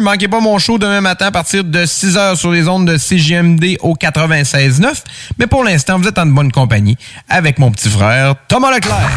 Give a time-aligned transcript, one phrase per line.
[0.00, 3.76] Manquez pas mon show demain matin à partir de 6h sur les ondes de CGMD
[3.80, 5.02] au 96.9.
[5.38, 6.96] Mais pour l'instant, vous êtes en bonne compagnie
[7.28, 9.10] avec mon petit frère Thomas Leclerc.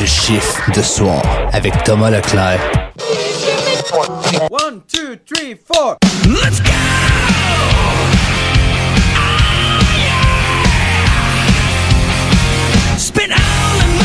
[0.00, 2.58] Le chiffre de soir avec Thomas Leclerc.
[4.50, 5.96] One, two, three, four.
[6.26, 6.70] Let's go!
[13.26, 14.04] All of my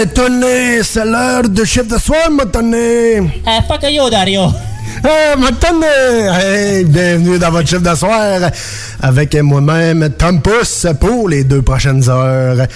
[0.00, 2.76] Eh, Tony, c'est l'heure de chef de soir, mon Tony.
[2.76, 4.42] Eh, fuck you, Dario.
[5.02, 5.86] Eh, mon Tony.
[6.40, 8.50] Hey, bienvenue dans votre chef de soir
[9.00, 12.66] avec moi-même, Tom Pousse, pour les deux prochaines heures.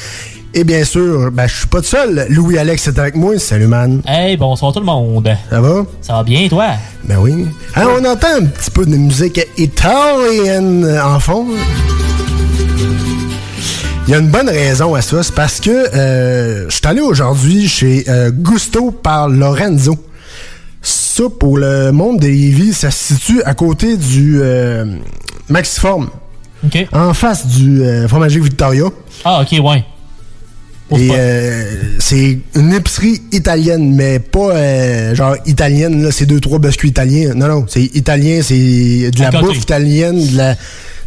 [0.55, 2.27] Et bien sûr, ben, je suis pas tout seul.
[2.29, 3.39] Louis-Alex est avec moi.
[3.39, 4.03] Salut, man.
[4.07, 5.31] Hey, bonsoir tout le monde.
[5.49, 5.85] Ça va?
[6.01, 6.71] Ça va bien, toi?
[7.05, 7.47] Ben oui.
[7.77, 11.47] Hein, on entend un petit peu de musique italienne en fond.
[14.09, 17.01] Il y a une bonne raison à ça, c'est parce que euh, je suis allé
[17.01, 19.97] aujourd'hui chez euh, Gusto par Lorenzo.
[20.83, 24.85] Ça, pour le monde de Lévis, ça se situe à côté du euh,
[25.49, 26.11] Maxiform.
[26.65, 26.87] OK.
[26.93, 28.87] En face du euh, fromager Victoria.
[29.25, 29.85] Ah, OK, ouais.
[30.99, 31.65] Et euh,
[31.99, 37.33] c'est une épicerie italienne, mais pas euh, genre italienne, là, c'est deux, trois biscuits italiens.
[37.35, 40.55] Non, non, c'est italien, c'est de la bouffe italienne, de la,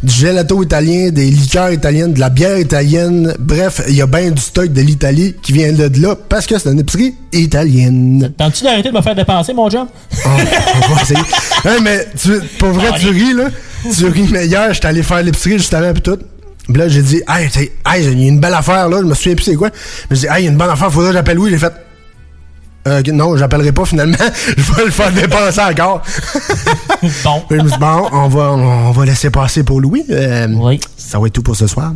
[0.02, 3.34] du gelato italien, des liqueurs italiennes, de la bière italienne.
[3.38, 6.58] Bref, il y a bien du stock de l'Italie qui vient de là parce que
[6.58, 8.32] c'est une épicerie italienne.
[8.36, 9.86] Tentes-tu d'arrêter de me faire dépenser, mon job?
[10.24, 11.20] Oh, on va essayer.
[11.64, 13.48] Hein, mais tu, pour vrai, tu ris, là.
[13.92, 16.18] Tu ris, mais hier, j'étais allé faire l'épicerie juste avant, pis tout.
[16.74, 17.48] Là, j'ai dit, hey,
[17.86, 18.98] hey, il y a une belle affaire, là.
[18.98, 19.70] Je me souviens plus c'est quoi.
[20.10, 21.50] Mais j'ai dit, hey, il y a une bonne affaire, faudrait que j'appelle Louis.
[21.50, 21.72] J'ai fait,
[22.86, 24.16] euh, non, j'appellerai pas finalement.
[24.56, 26.02] je vais le faire dépenser encore.
[27.24, 27.42] bon.
[27.50, 30.04] je me suis dit, bon, on va, on va laisser passer pour Louis.
[30.10, 31.92] Euh, Ça va être tout pour ce soir.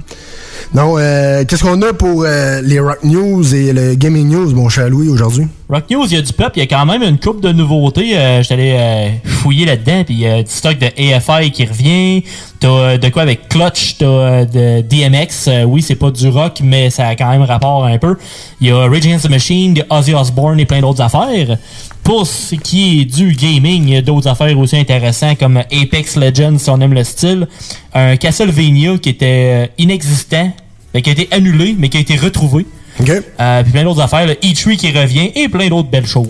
[0.75, 4.69] Non, euh, qu'est-ce qu'on a pour euh, les Rock News et le Gaming News, mon
[4.69, 5.47] cher Louis, aujourd'hui?
[5.69, 7.53] Rock News, il y a du peuple, il y a quand même une coupe de
[7.53, 8.19] nouveautés.
[8.19, 12.25] Euh, allé euh, fouiller là-dedans, puis il y a du stock de AFI qui revient.
[12.59, 15.65] T'as euh, de quoi avec Clutch, t'as euh, de DMX.
[15.67, 18.17] Oui, c'est pas du rock, mais ça a quand même rapport un peu.
[18.61, 21.57] Il y a Rage Against the Machine, de Ozzy Osbourne et plein d'autres affaires.
[22.03, 26.17] Pour ce qui est du gaming, il y a d'autres affaires aussi intéressantes comme Apex
[26.17, 27.47] Legends, si on aime le style.
[27.95, 30.53] Un Castlevania qui était euh, inexistant,
[30.93, 32.67] mais qui a été annulé, mais qui a été retrouvé.
[33.09, 36.29] Euh, puis plein d'autres affaires, le E3 qui revient et plein d'autres belles choses.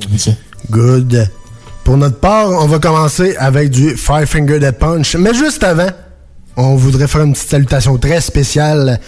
[0.70, 1.30] Good.
[1.84, 5.16] Pour notre part, on va commencer avec du Five Finger Dead Punch.
[5.16, 5.88] Mais juste avant,
[6.56, 9.00] on voudrait faire une petite salutation très spéciale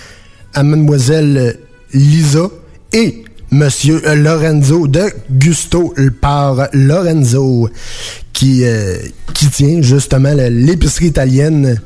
[0.55, 1.59] à Mademoiselle
[1.93, 2.49] Lisa
[2.93, 7.69] et Monsieur Lorenzo de Gusto par Lorenzo
[8.33, 8.97] qui, euh,
[9.35, 11.79] qui tient justement l'épicerie italienne.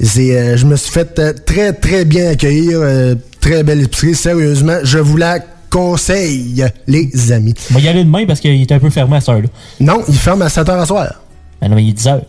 [0.00, 2.80] Euh, je me suis fait euh, très très bien accueillir.
[3.40, 4.16] très belle épicerie.
[4.16, 5.38] Sérieusement, je vous la
[5.70, 7.54] conseille, les amis.
[7.70, 9.48] On va y aller demain parce qu'il est un peu fermé à cette heure-là.
[9.78, 11.22] Non, il ferme à 7h à soir.
[11.60, 12.22] Ben non, mais il est 10h.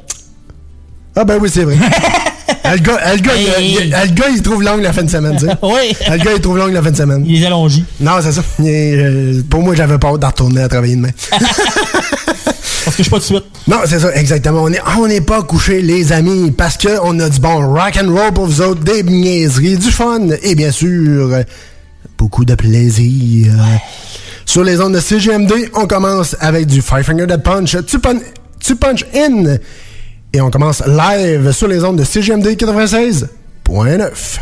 [1.15, 1.75] Ah ben oui, c'est vrai.
[2.65, 5.35] Le gars, le gars, il- il- le gars, il trouve longue la fin de semaine,
[5.37, 5.51] tu sais.
[5.61, 5.95] oui.
[6.09, 7.23] Le gars, il trouve longue la fin de semaine.
[7.27, 7.83] Il est allongé.
[7.99, 8.41] Non, c'est ça.
[8.63, 11.09] Est, euh, pour moi, j'avais pas hâte d'en retourner à travailler demain.
[12.85, 13.43] Parce que je suis pas de suite.
[13.67, 14.63] Non, c'est ça, exactement.
[14.63, 17.97] On est, on n'est pas couché, les amis, parce que on a du bon rock
[18.01, 21.29] and roll pour vous autres, des niaiseries, du fun et bien sûr
[22.17, 23.53] beaucoup de plaisir.
[24.45, 27.77] Sur les ondes de CGMD, on commence avec du Five Finger Dead Punch.
[27.87, 28.19] Tu, pun-
[28.59, 29.55] tu punch in
[30.35, 34.39] et on commence live sur les ondes de CGMD 96.9.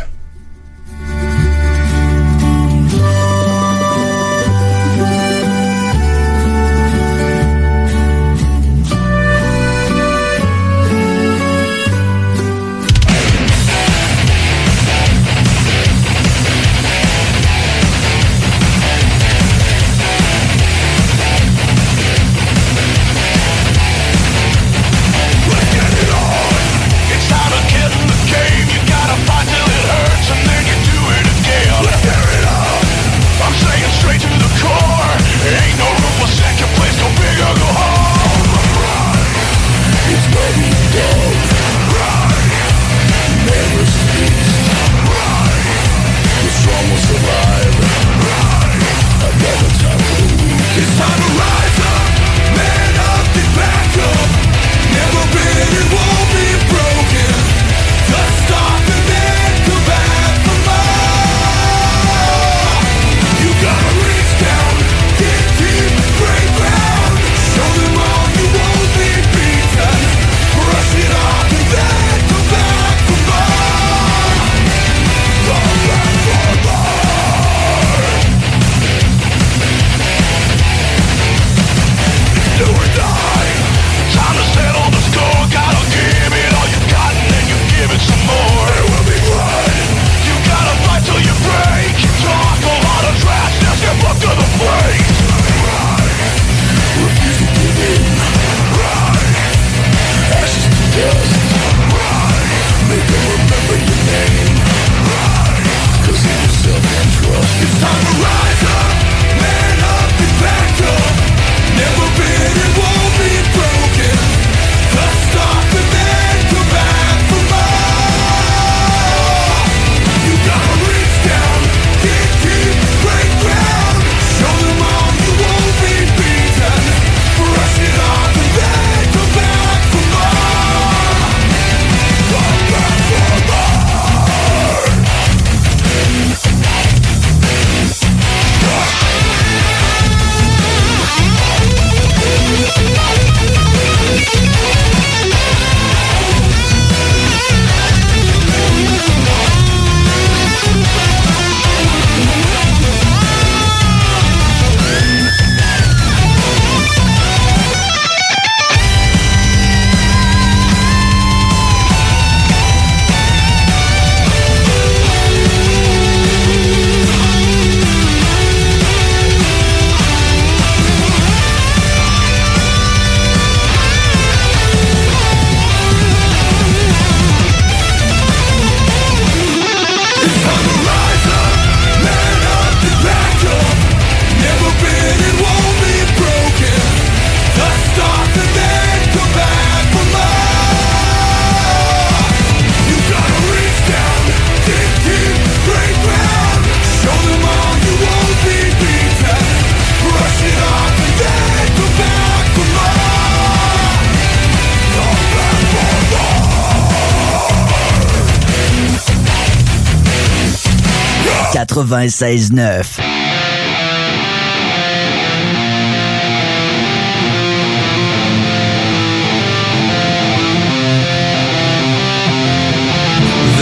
[212.02, 212.98] 96.9.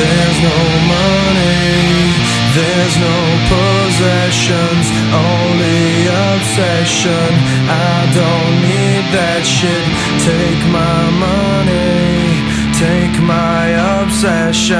[0.00, 2.16] There's no money,
[2.56, 3.18] there's no
[3.52, 7.30] possessions, only obsession.
[7.68, 9.86] I don't need that shit.
[10.24, 12.40] Take my money,
[12.80, 13.68] take my
[14.00, 14.79] obsession.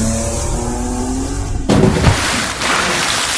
[0.00, 0.49] 681 4476.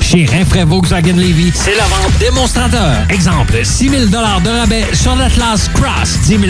[0.00, 3.06] Chez Rinfraie Volkswagen Levy, c'est la vente démonstrateur.
[3.10, 6.42] Exemple, 6 000 de rabais sur l'Atlas Cross, 10 000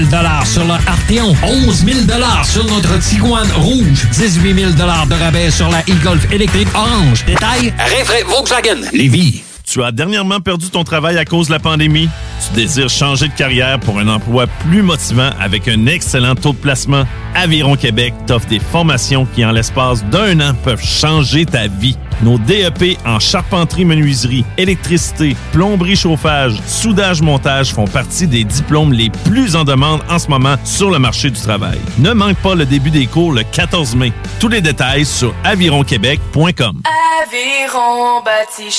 [0.44, 1.98] sur le Arteon, 11 000
[2.44, 7.24] sur notre Tiguan Rouge, 18 000 de rabais sur la e-Golf électrique orange.
[7.26, 9.42] Détail, Rinfraie Volkswagen Levy.
[9.70, 12.08] Tu as dernièrement perdu ton travail à cause de la pandémie?
[12.44, 16.58] Tu désires changer de carrière pour un emploi plus motivant avec un excellent taux de
[16.58, 17.04] placement?
[17.36, 21.96] Aviron Québec t'offre des formations qui, en l'espace d'un an, peuvent changer ta vie.
[22.22, 29.10] Nos DEP en charpenterie, menuiserie, électricité, plomberie, chauffage, soudage, montage font partie des diplômes les
[29.24, 31.78] plus en demande en ce moment sur le marché du travail.
[31.98, 34.12] Ne manque pas le début des cours le 14 mai.
[34.40, 36.82] Tous les détails sur avironquebec.com.
[37.22, 38.70] Aviron bâti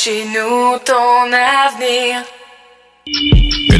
[0.86, 2.41] ton avenir.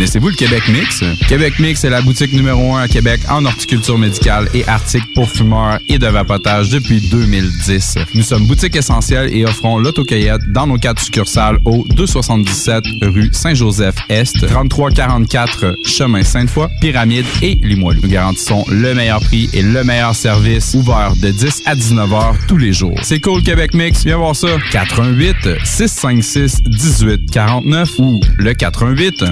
[0.02, 1.04] Connaissez-vous le Québec Mix?
[1.28, 5.30] Québec Mix est la boutique numéro 1 à Québec en horticulture médicale et articles pour
[5.30, 8.00] fumeurs et de vapotage depuis 2010.
[8.16, 14.48] Nous sommes boutique essentielle et offrons l'autocueillette dans nos quatre succursales au 277 rue Saint-Joseph-Est,
[14.48, 18.02] 3344 chemin Sainte-Foy, Pyramide et Limoilou.
[18.02, 22.36] Nous garantissons le meilleur prix et le meilleur service ouvert de 10 à 19 heures
[22.48, 22.98] tous les jours.
[23.04, 24.48] C'est cool Québec Mix, viens voir ça.
[24.72, 29.26] 88 656 1849 ou le 88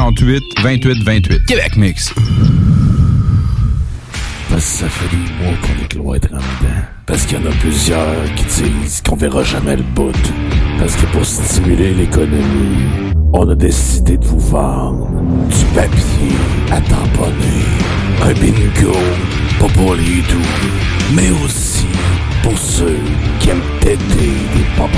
[0.00, 1.44] 648 28 28.
[1.46, 2.14] Québec Mix.
[4.48, 6.80] Parce que ça fait des mois qu'on est cloître en dedans.
[7.04, 10.12] Parce qu'il y en a plusieurs qui disent qu'on verra jamais le bout.
[10.78, 15.10] Parce que pour stimuler l'économie, on a décidé de vous vendre
[15.50, 16.34] du papier
[16.72, 17.66] à tamponner.
[18.22, 18.96] Un bingo,
[19.58, 21.86] pas pour les doux, mais aussi
[22.42, 22.98] pour ceux
[23.38, 23.98] qui aiment péter
[24.54, 24.90] des pop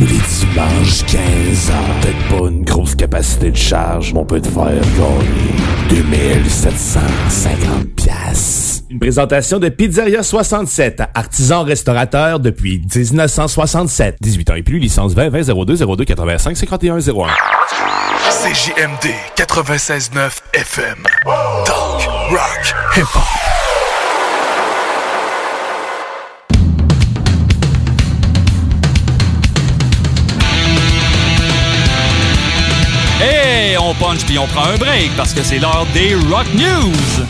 [0.00, 2.00] tous les dimanches 15 ans.
[2.00, 8.82] Peut-être pas une grosse capacité de charge, mais on peut te faire gagner 2750 pièces.
[8.88, 14.16] Une présentation de Pizzeria 67, artisan restaurateur depuis 1967.
[14.20, 17.00] 18 ans et plus, licence 20 20 02 02 85 51 01.
[18.30, 20.96] CJMD 96.9 FM.
[21.64, 23.49] Talk, rock, hip-hop.
[34.00, 37.26] Punch puis on prend un break parce que c'est l'heure des Rock News.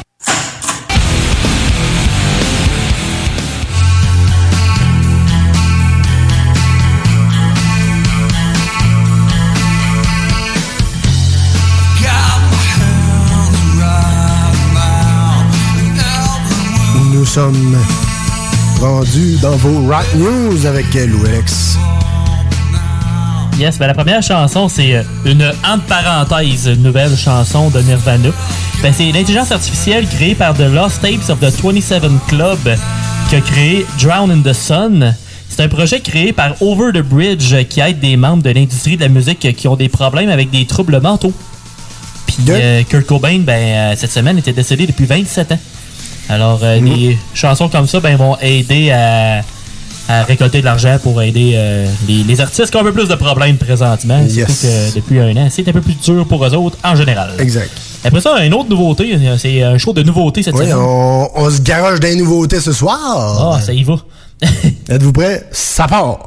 [17.13, 17.77] Nous sommes
[18.81, 21.77] rendus dans vos Rock News avec Louis-Alex.
[23.61, 28.31] Yes, ben la première chanson, c'est euh, une, entre parenthèses, nouvelle chanson de Nirvana.
[28.81, 32.59] Ben, c'est l'intelligence artificielle créée par The Lost Tapes of the 27 Club
[33.29, 35.15] qui a créé Drown in the Sun.
[35.51, 39.03] C'est un projet créé par Over the Bridge qui aide des membres de l'industrie de
[39.03, 41.35] la musique qui ont des problèmes avec des troubles mentaux.
[42.27, 45.59] Puis euh, Kurt Cobain, ben, euh, cette semaine, était décédé depuis 27 ans.
[46.31, 49.43] Alors, euh, des chansons comme ça ben, vont aider à,
[50.11, 53.09] à récolter de l'argent pour aider euh, les, les artistes qui ont un peu plus
[53.09, 54.19] de problèmes présentement.
[54.21, 54.35] Yes.
[54.35, 57.31] Surtout que depuis un an, c'est un peu plus dur pour eux autres en général.
[57.39, 57.71] Exact.
[58.05, 60.77] Après ça, une autre nouveauté, c'est un show de nouveautés cette Oui, semaine.
[60.79, 62.99] on, on se garage des nouveautés ce soir.
[63.55, 63.97] Ah, ça y va.
[64.89, 65.47] Êtes-vous prêts?
[65.53, 66.19] Ça part!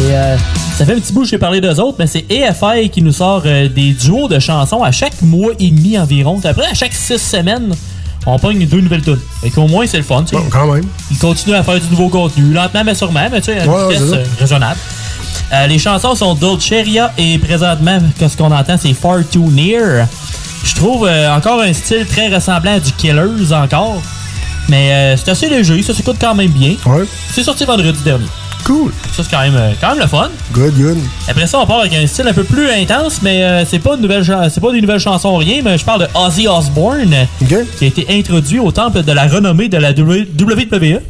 [0.00, 0.36] Et euh,
[0.78, 3.10] ça fait un petit bout que j'ai parlé d'eux autres, mais c'est AFI qui nous
[3.12, 6.40] sort euh, des duos de chansons à chaque mois et demi environ.
[6.44, 7.74] Après, à chaque six semaines,
[8.26, 9.18] on pogne deux nouvelles tunes.
[9.42, 10.22] Et qu'au moins, c'est le fun.
[10.22, 10.42] tu sais.
[10.50, 10.84] quand même.
[11.10, 13.70] Ils continuent à faire du nouveau contenu, lentement mais sûrement, mais tu sais, à une
[13.70, 14.78] Ouais, ouais, vitesse euh, raisonnable.
[15.52, 20.06] Euh, les chansons sont Dolceria et présentement, ce qu'on entend, c'est Far Too Near.
[20.62, 24.00] Je trouve euh, encore un style très ressemblant à du Killers encore.
[24.68, 26.74] Mais euh, c'est assez léger, ça s'écoute quand même bien.
[27.32, 28.26] C'est sorti vendredi dernier.
[28.64, 28.92] Cool.
[29.12, 30.28] Ça, c'est quand même, euh, quand même le fun.
[30.52, 30.98] Good, good.
[31.26, 33.94] Après ça, on part avec un style un peu plus intense, mais euh, c'est pas
[33.94, 37.26] une nouvelle, c'est pas des nouvelles chansons rien, mais je parle de Ozzy Osbourne,
[37.78, 41.00] qui a été introduit au temple de la renommée de la WWE.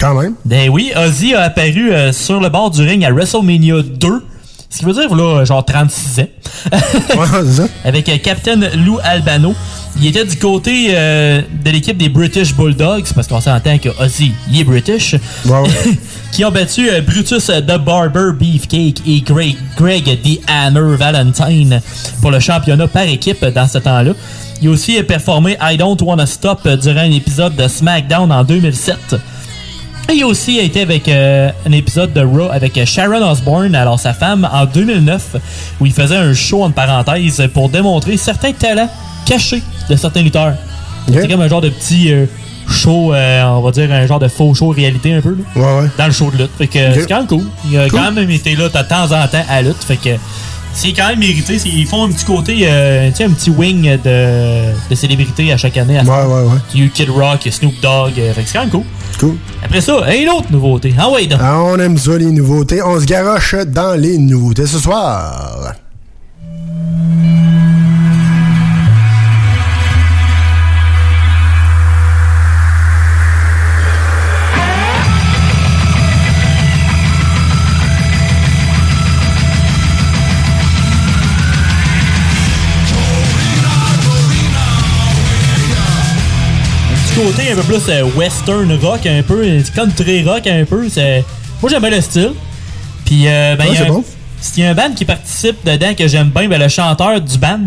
[0.00, 0.34] Quand même.
[0.44, 4.22] Ben oui, Ozzy a apparu euh, sur le bord du ring à WrestleMania 2.
[4.72, 6.26] Ce qui veut dire, là, genre 36 ans.
[7.84, 9.54] Avec euh, Captain Lou Albano.
[10.00, 14.32] Il était du côté euh, de l'équipe des British Bulldogs, parce qu'on s'entend que Ozzy,
[14.50, 15.14] il est British.
[16.32, 21.82] qui ont battu euh, Brutus euh, The Barber Beefcake et Greg, Greg The Hammer Valentine
[22.22, 24.12] pour le championnat par équipe dans ce temps-là.
[24.62, 29.16] Il a aussi performé I Don't Wanna Stop durant un épisode de SmackDown en 2007.
[30.10, 33.74] Et il a aussi été avec euh, un épisode de Raw avec euh, Sharon Osbourne,
[33.74, 35.36] alors sa femme, en 2009,
[35.80, 38.90] où il faisait un show en parenthèse pour démontrer certains talents
[39.24, 40.54] cachés de certains lutteurs.
[41.10, 42.26] C'est comme un genre de petit euh,
[42.68, 45.82] show, euh, on va dire un genre de faux show réalité un peu, là, Ouais,
[45.82, 45.88] ouais.
[45.96, 46.50] dans le show de lutte.
[46.58, 47.44] Fait que c'est quand même cool.
[47.70, 47.98] Il a Cool.
[48.00, 49.82] quand même été là de temps en temps à lutte.
[49.82, 50.10] Fait que
[50.74, 51.56] c'est quand même mérité.
[51.64, 55.56] Ils font un petit côté, euh, tu sais, un petit wing de, de célébrités à
[55.56, 55.98] chaque année.
[55.98, 56.58] À Ouais, ouais, ouais.
[56.74, 58.12] Il y a eu Kid Rock, Snoop Dogg.
[58.18, 58.82] euh, fait que c'est quand même cool.
[59.18, 59.36] Cool.
[59.62, 60.94] Après ça, une autre nouveauté.
[60.98, 61.38] Ah ouais, donc.
[61.42, 62.82] Ah, on aime ça, les nouveautés.
[62.82, 65.74] On se garoche dans les nouveautés ce soir.
[87.14, 89.44] Petit côté un peu plus euh, western rock, un peu,
[89.74, 90.88] country rock un peu.
[90.88, 91.24] c'est-
[91.60, 92.32] Moi j'aime bien le style.
[93.04, 94.04] Puis euh, ben, Ouais, il y a c'est un- bon.
[94.40, 97.38] s'il y a un band qui participe dedans que j'aime bien, ben, le chanteur du
[97.38, 97.58] band.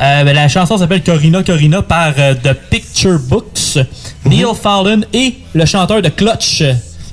[0.00, 3.76] euh, ben, la chanson s'appelle Corina Corina par euh, The Picture Books,
[4.24, 4.30] Mhm.
[4.32, 6.62] Neil Fallon et le chanteur de Clutch.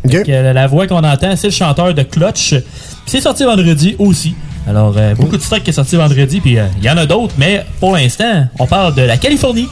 [0.05, 2.49] Donc, euh, la voix qu'on entend, c'est le chanteur de Clutch.
[2.51, 2.61] Puis
[3.07, 4.33] c'est sorti vendredi aussi.
[4.67, 7.65] Alors, beaucoup de stock qui est sorti vendredi, puis il y en a d'autres, mais
[7.79, 9.67] pour l'instant, on parle de la Californie.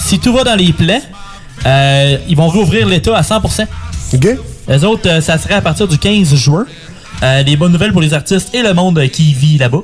[0.00, 1.00] Si tout va dans les plans,
[1.66, 3.66] euh, ils vont rouvrir l'État à 100%.
[4.14, 4.28] OK.
[4.68, 6.66] Les autres, euh, ça serait à partir du 15 juin.
[7.22, 9.80] Euh, des bonnes nouvelles pour les artistes et le monde qui vit là-bas.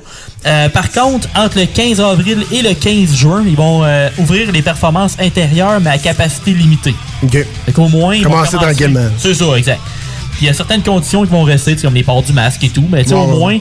[0.46, 4.50] Euh, par contre, entre le 15 avril et le 15 juin, ils vont euh, ouvrir
[4.52, 6.94] les performances intérieures, mais à capacité limitée.
[7.22, 7.32] OK.
[7.66, 9.08] Fait qu'au moins, ils vont Commencer tranquillement.
[9.18, 9.80] C'est ça, exact.
[10.32, 12.70] Puis il y a certaines conditions qui vont rester, comme les ports du masque et
[12.70, 13.38] tout, mais tu sais, Ouais, au ouais.
[13.38, 13.58] moins,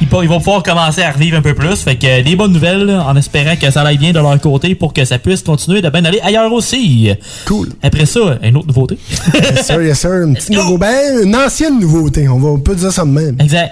[0.00, 1.76] ils, vont pouvoir commencer à revivre un peu plus.
[1.76, 4.40] Fait que euh, des bonnes nouvelles, là, en espérant que ça aille bien de leur
[4.40, 7.10] côté pour que ça puisse continuer de bien aller ailleurs aussi.
[7.46, 7.68] Cool.
[7.82, 8.98] Après ça, une autre nouveauté.
[9.34, 10.12] yes, sir, yes, sir.
[10.22, 12.28] Une petite nouveau- ben, une ancienne nouveauté.
[12.28, 13.36] On va on peut dire ça de même.
[13.40, 13.70] Exact.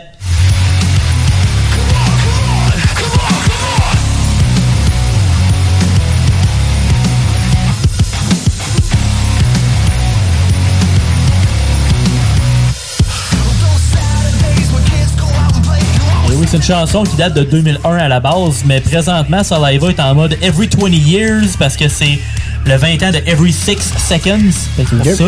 [16.47, 20.15] C'est une chanson qui date de 2001 à la base, mais présentement, Saliva est en
[20.15, 22.19] mode Every 20 Years parce que c'est
[22.65, 23.77] le 20 ans de Every 6
[24.09, 24.53] Seconds.
[24.77, 25.25] C'est pour ça.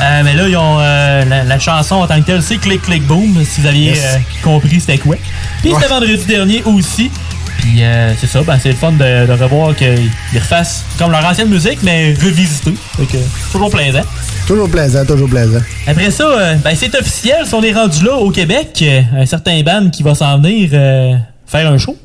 [0.00, 2.80] Euh, mais là, ils ont euh, la, la chanson en tant que telle, c'est Click
[2.82, 4.04] Click Boom, si vous aviez Yes.
[4.04, 5.16] euh, compris c'était quoi.
[5.60, 7.10] Puis c'était vendredi dernier aussi.
[7.58, 11.24] Puis euh, c'est ça, ben, c'est le fun de, de revoir qu'ils refassent comme leur
[11.24, 12.74] ancienne musique, mais revisitée.
[12.98, 13.18] Que
[13.52, 14.02] toujours plaisant.
[14.46, 15.60] Toujours plaisant, toujours plaisant.
[15.86, 19.26] Après ça, euh, ben, c'est officiel, si on est rendu là au Québec, euh, un
[19.26, 21.14] certain band qui va s'en venir euh,
[21.46, 21.96] faire un show.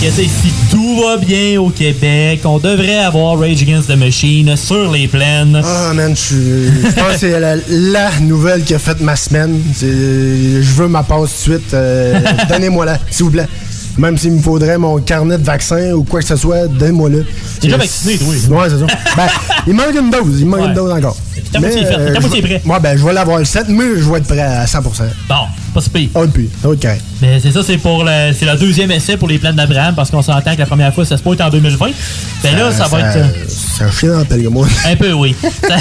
[0.00, 4.90] Que si tout va bien au Québec, on devrait avoir Rage Against the Machine sur
[4.92, 5.60] les plaines.
[5.64, 6.36] Ah, man, je suis-
[6.88, 9.60] je pense que c'est la, la nouvelle qui a fait ma semaine.
[9.80, 11.74] Je veux ma tout de suite.
[11.74, 13.48] Euh, Donnez-moi-la, s'il vous plaît.
[13.98, 17.24] Même s'il me faudrait mon carnet de vaccin ou quoi que ce soit, donnez-moi-le.
[17.60, 18.28] T'es déjà vacciné, toi.
[18.28, 18.86] Ouais, c'est ça.
[19.16, 19.26] Ben,
[19.66, 20.40] il manque une dose.
[20.40, 20.66] Il manque Ouais.
[20.68, 21.16] une dose encore.
[21.52, 22.62] ta moitié est prêt.
[22.64, 25.02] Ouais, ben, je vais l'avoir le 7, mais je vais être prêt à 100%.
[25.28, 25.34] Bon,
[25.74, 26.08] pas si pire.
[26.14, 27.02] Ah, puis, être correct.
[27.20, 30.10] Mais c'est ça, c'est pour le, c'est le deuxième essai pour les plaines d'Abraham parce
[30.10, 31.86] qu'on s'entend que la première fois, ça se peut être en 2020.
[32.44, 33.16] Ben là, ça, va être.
[33.16, 34.64] euh, C'est un chien dans le pelgamon.
[34.86, 35.34] Un peu, oui.
[35.68, 35.76] ça,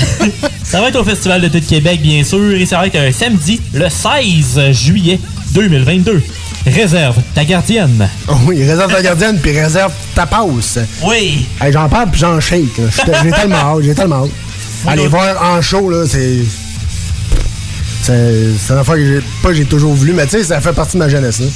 [0.64, 3.12] ça va être au Festival de de Québec, bien sûr, et ça va être un
[3.12, 5.20] samedi, le 16 juillet
[5.52, 6.24] 2022.
[6.66, 8.10] Réserve ta gardienne.
[8.46, 10.80] Oui, réserve ta gardienne, puis réserve ta passe.
[11.04, 11.48] Oui.
[11.62, 12.82] Hey, j'en parle, puis j'en shake.
[13.24, 14.32] J'ai tellement hâte, j'ai tellement hâte.
[14.86, 16.40] Aller voir en show, là, c'est.
[18.04, 18.14] C'est
[18.70, 21.00] une affaire que j'ai pas j'ai toujours voulu, mais tu sais, ça fait partie de
[21.00, 21.40] ma jeunesse.
[21.42, 21.48] Là.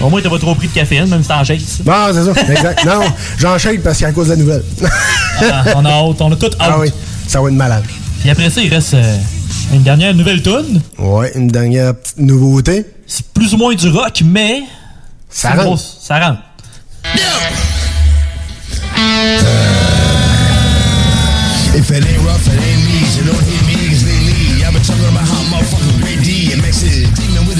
[0.00, 1.62] Au moins, t'as pas trop pris de caféine, même si t'en shakes.
[1.86, 2.84] Non, c'est ça, exact.
[2.86, 3.00] Non,
[3.38, 4.64] j'en shake parce qu'à cause de la nouvelle.
[5.40, 6.56] Ah, on a hâte, on a tout hâte.
[6.58, 6.90] Ah oui,
[7.28, 7.84] ça va être malade.
[8.20, 9.16] Puis après ça, il reste euh,
[9.72, 10.80] une dernière nouvelle tune.
[10.98, 12.84] Ouais, une dernière petite nouveauté.
[13.12, 14.62] C'est plus ou moins du rock, mais.
[15.28, 15.82] Ça rentre.
[15.82, 16.42] Ça rentre.
[21.74, 23.04] If it ain't rough, it ain't me.
[23.06, 23.59] So don't hit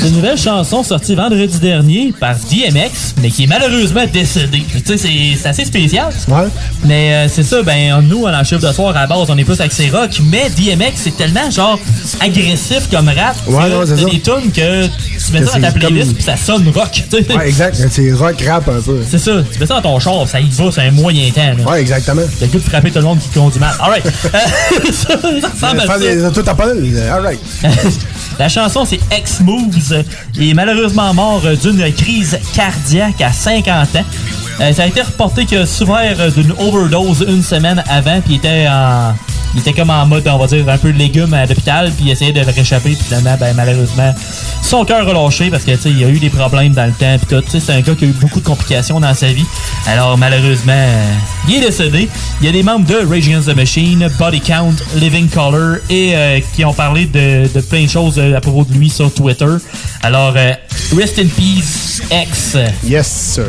[0.08, 4.62] une nouvelle chanson sortie vendredi dernier par DMX, mais qui est malheureusement décédé.
[4.72, 6.08] Tu sais, c'est- assez spécial.
[6.28, 6.46] Ouais.
[6.84, 9.36] Mais euh, c'est ça, ben nous, à la chiffre de soir, à la base, on
[9.38, 11.78] est plus axé rock, mais DMX, c'est tellement genre
[12.20, 13.36] agressif comme rap.
[13.48, 14.04] Ouais, non, c'est ça.
[14.04, 17.02] des tunes que tu mets ça dans ta playlist puis ça sonne rock.
[17.12, 17.76] Ouais, exact.
[17.90, 19.00] C'est rock rap un peu.
[19.08, 21.52] C'est ça, tu mets ça dans ton char, ça y va, c'est un moyen temps.
[21.58, 21.70] Là.
[21.70, 22.22] Ouais, exactement.
[22.38, 23.74] T'as le goût de frapper tout le monde qui conduit mal.
[23.80, 24.04] Alright.
[24.92, 25.98] ça, ça ressemble à Faire ça.
[25.98, 26.98] des autos tamponneuses.
[27.10, 27.40] Alright.
[28.40, 30.02] La chanson, c'est X-Moves.
[30.36, 34.04] Il est malheureusement mort d'une crise cardiaque à 50 ans.
[34.62, 38.66] Euh, ça a été reporté qu'il a souffert d'une overdose une semaine avant, puis était
[38.66, 39.12] en.
[39.54, 42.06] Il était comme en mode, on va dire, un peu de légumes à l'hôpital, puis
[42.06, 44.14] il essayait de réchapper, finalement, ben, malheureusement,
[44.62, 46.92] son cœur a lâché parce que, tu sais, il a eu des problèmes dans le
[46.92, 47.42] temps, puis tout.
[47.42, 49.44] Tu sais, c'est un gars qui a eu beaucoup de complications dans sa vie.
[49.86, 51.14] Alors, malheureusement, euh,
[51.48, 52.08] il est décédé.
[52.40, 56.14] Il y a des membres de Rage Against the Machine, Body Count, Living Color, et
[56.14, 59.12] euh, qui ont parlé de, de plein de choses euh, à propos de lui sur
[59.12, 59.56] Twitter.
[60.02, 60.52] Alors, euh,
[60.96, 62.56] Rest in Peace, X.
[62.84, 63.46] Yes, sir.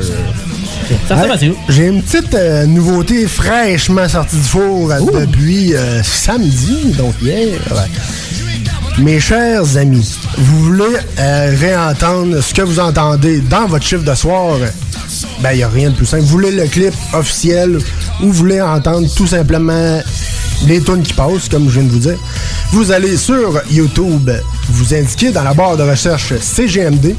[1.08, 1.46] Ça ressemble à ça.
[1.70, 4.90] J'ai une petite euh, nouveauté fraîchement sortie du four
[5.20, 7.60] depuis euh, samedi, donc hier.
[8.98, 14.14] Mes chers amis, vous voulez euh, réentendre ce que vous entendez dans votre chiffre de
[14.16, 14.58] soir?
[15.40, 16.24] Ben, il n'y a rien de plus simple.
[16.24, 17.78] Vous voulez le clip officiel
[18.22, 20.02] ou vous voulez entendre tout simplement
[20.68, 22.18] les tunes qui passent, comme je viens de vous dire?
[22.72, 24.30] Vous allez sur YouTube,
[24.70, 27.16] vous indiquez dans la barre de recherche CGMD,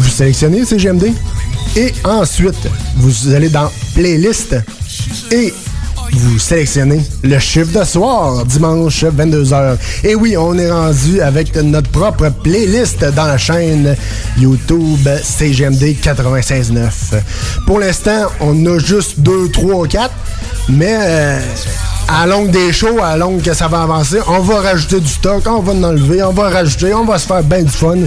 [0.00, 1.12] vous sélectionnez CGMD
[1.76, 4.56] et ensuite vous allez dans playlist
[5.30, 5.52] et
[6.12, 9.76] vous sélectionnez le chiffre de soir, dimanche 22h.
[10.04, 13.94] Et oui, on est rendu avec notre propre playlist dans la chaîne
[14.38, 16.90] YouTube CGMD 96.9.
[17.66, 20.14] Pour l'instant, on a juste 2, 3, 4,
[20.70, 21.40] mais euh,
[22.08, 25.42] à longue des shows, à longue que ça va avancer, on va rajouter du stock,
[25.46, 27.98] on va en enlever, on va rajouter, on va se faire bien du fun.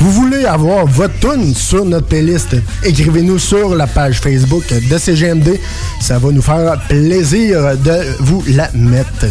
[0.00, 5.58] Vous voulez avoir votre tune sur notre playlist, écrivez-nous sur la page Facebook de CGMD.
[6.00, 9.26] Ça va nous faire plaisir de vous la mettre.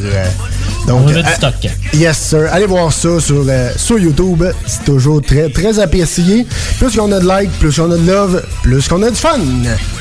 [0.88, 1.72] Donc, On mettre du euh, stock.
[1.94, 2.48] Yes, sir.
[2.52, 4.44] Allez voir ça sur, euh, sur YouTube.
[4.66, 6.46] C'est toujours très, très apprécié.
[6.80, 9.40] Plus qu'on a de likes, plus qu'on a de love, plus qu'on a de fun.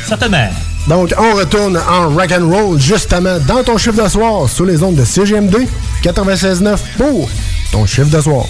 [0.09, 0.49] Certainement.
[0.89, 4.83] Donc, on retourne en rock and roll justement dans ton chiffre de soir sur les
[4.83, 5.57] ondes de CGMD
[6.05, 7.29] 96.9 pour
[7.73, 8.47] ton chiffre de soir.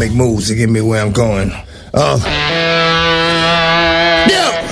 [0.00, 1.52] Make moves to get me where I'm going.
[1.92, 2.18] Uh.
[4.24, 4.64] Yeah.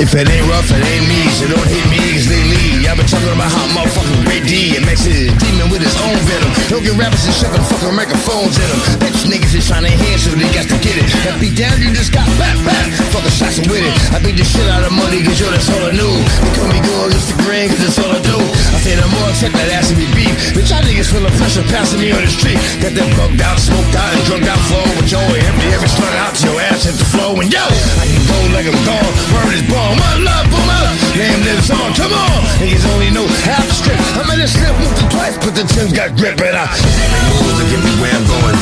[0.00, 2.86] If it ain't rough, it ain't me, so don't hit me easily lead.
[2.88, 6.16] I've been talking about how motherfucking great D and makes a demon with his own
[6.28, 6.52] venom.
[6.68, 8.80] Don't get rappers and shoving fucking microphones in them.
[9.00, 11.08] Bitch niggas is trying to hand so they got to get it.
[11.24, 12.92] That beat down, you just got back, back.
[13.12, 13.94] Fucking shots with it.
[14.12, 16.12] I beat the shit out of money, cause yo, that's all I knew.
[16.44, 18.36] They call me good, it's the green, cause that's all I do.
[18.36, 20.34] I say no more, check that ass and be beef.
[20.52, 22.60] Bitch, y'all niggas feeling pressure passing me on the street.
[22.84, 24.84] Got them bugged out, smoked out, and drunk out flow.
[25.00, 27.38] With your empty every start out to your ass hit the flow.
[27.40, 27.64] And yo,
[27.96, 29.12] I can go like I'm gone.
[29.32, 29.96] Word is born.
[29.96, 31.92] One love for my name lives on.
[31.94, 33.98] Come on, niggas only know half strip.
[34.16, 37.26] I'm in the slip, moved it twice, but the Tim's got grip and I make
[37.32, 38.56] moves to get me where I'm going.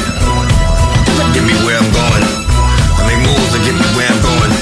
[1.34, 2.24] Get me where I'm going.
[2.98, 4.59] I make moves to get me where I'm going.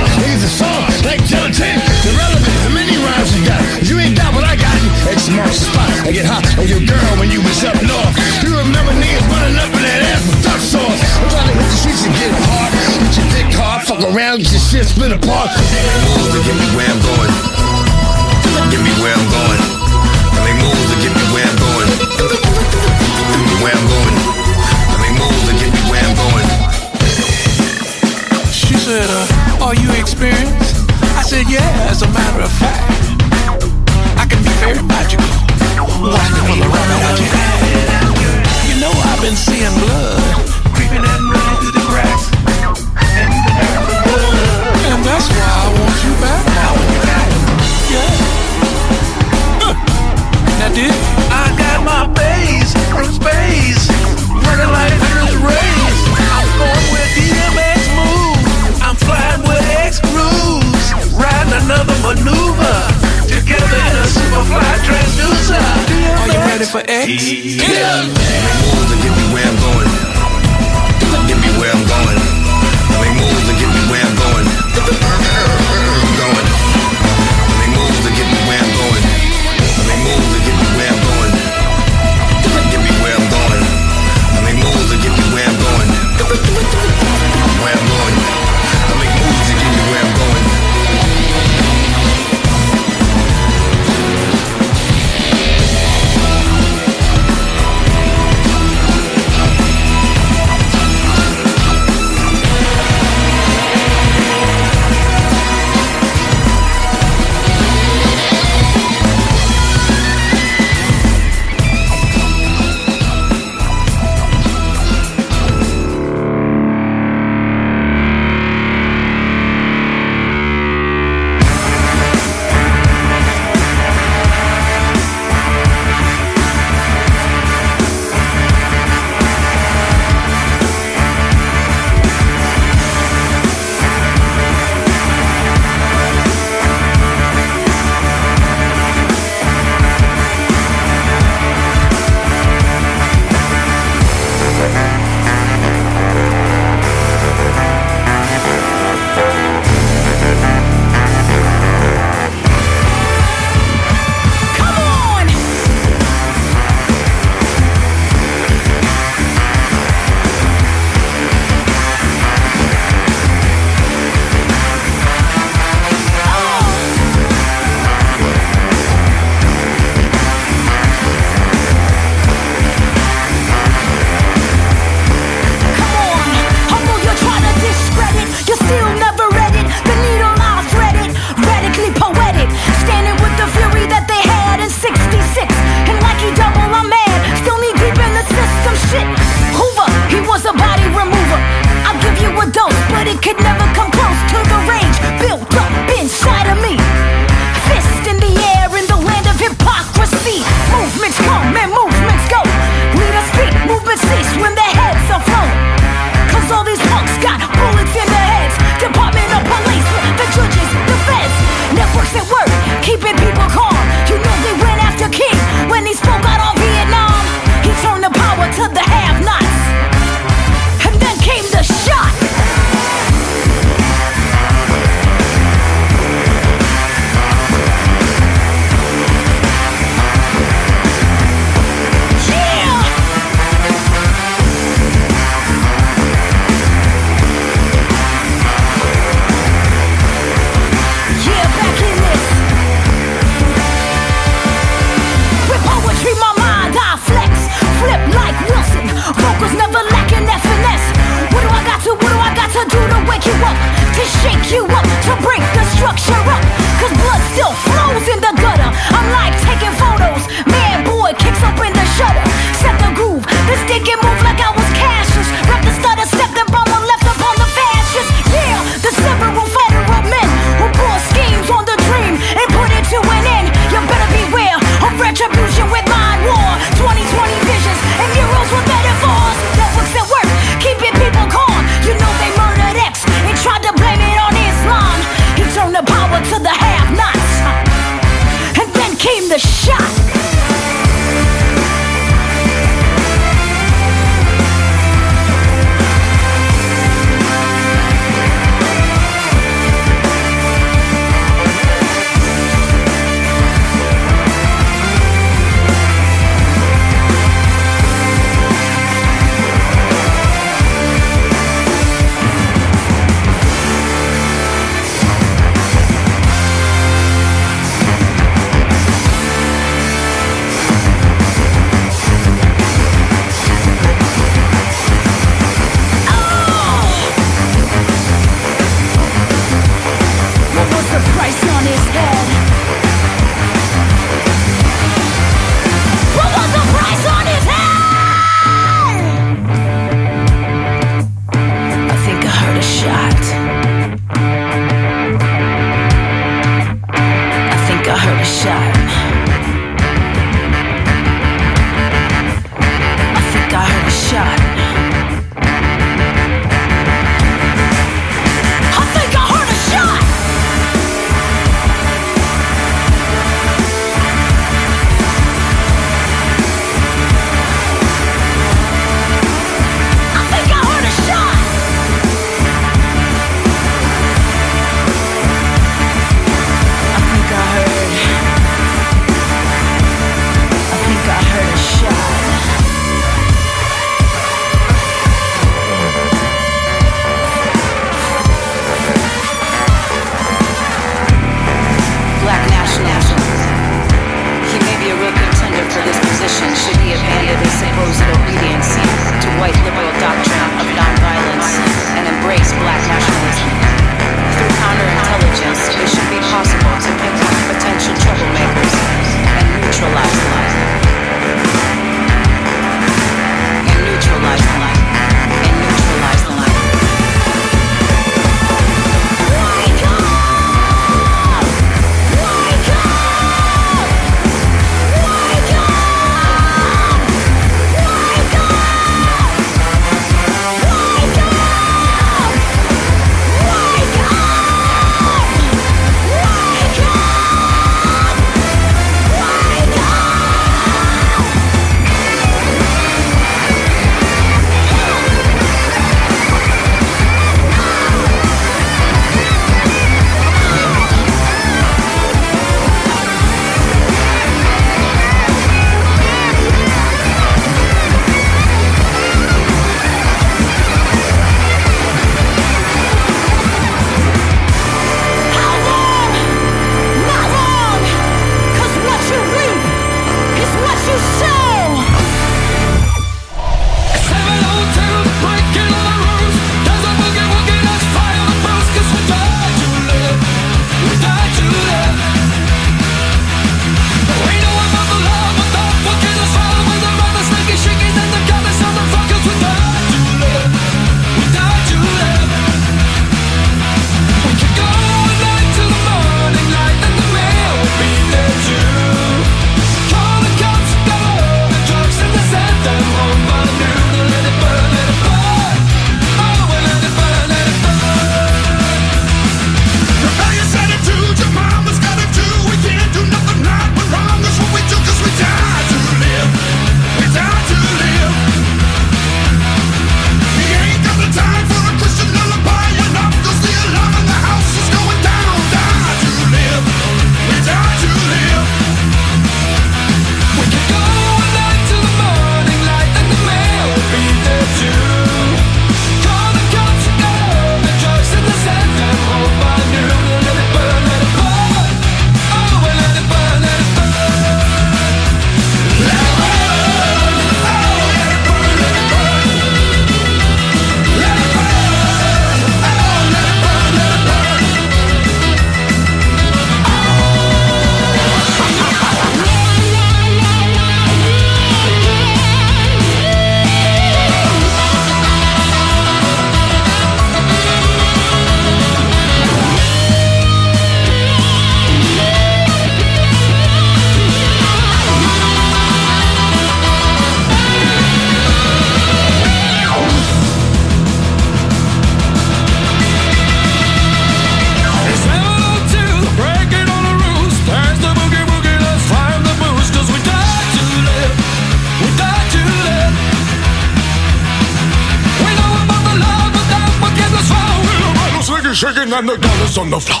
[598.92, 600.00] And the dollars on the floor.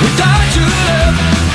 [0.00, 1.47] We die to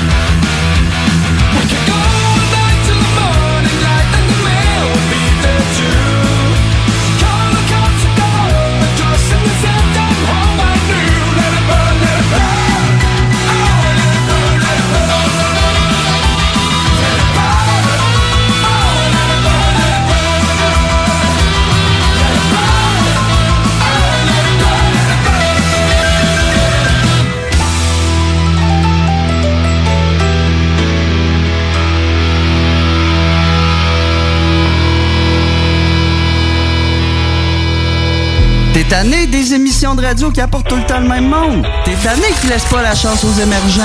[39.04, 41.66] tanné des émissions de radio qui apportent tout le temps le même monde?
[41.84, 43.82] T'es tanné qui laisse pas la chance aux émergents?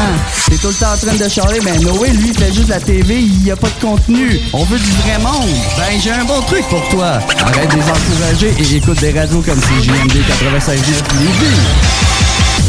[0.50, 3.20] T'es tout le temps en train de charler, ben Noé, lui, fait juste la TV,
[3.20, 4.40] il y a pas de contenu.
[4.54, 5.50] On veut du vrai monde.
[5.78, 7.20] Ben, j'ai un bon truc pour toi.
[7.42, 10.78] Arrête de les encourager et écoute des radios comme CJMD 96.9
[11.20, 12.69] Lévis.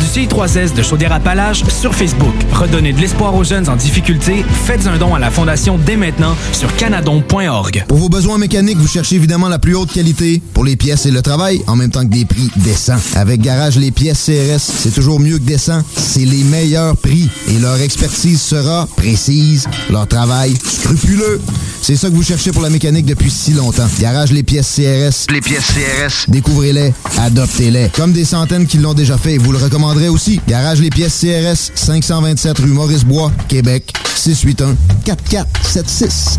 [0.00, 2.34] du CI3S de Chaudière-Appalaches sur Facebook.
[2.52, 4.44] Redonnez de l'espoir aux jeunes en difficulté.
[4.64, 7.84] Faites un don à la Fondation dès maintenant sur canadon.org.
[7.86, 11.10] Pour vos besoins mécaniques, vous cherchez évidemment la plus haute qualité pour les pièces et
[11.10, 12.98] le travail, en même temps que des prix décents.
[13.14, 15.82] Avec Garage Les Pièces CRS, c'est toujours mieux que décent.
[15.96, 21.40] C'est les meilleurs prix et leur expertise sera précise, leur travail scrupuleux.
[21.82, 23.88] C'est ça que vous cherchez pour la mécanique depuis si longtemps.
[24.00, 25.32] Garage Les Pièces CRS.
[25.32, 26.28] Les pièces CRS.
[26.28, 27.90] Découvrez-les, adoptez-les.
[27.96, 29.58] Comme des centaines qui l'ont déjà fait, vous le
[29.90, 30.40] recommanderez aussi.
[30.46, 36.38] Garage Les Pièces CRS, 527 rue Maurice-Bois, Québec, 681 4476.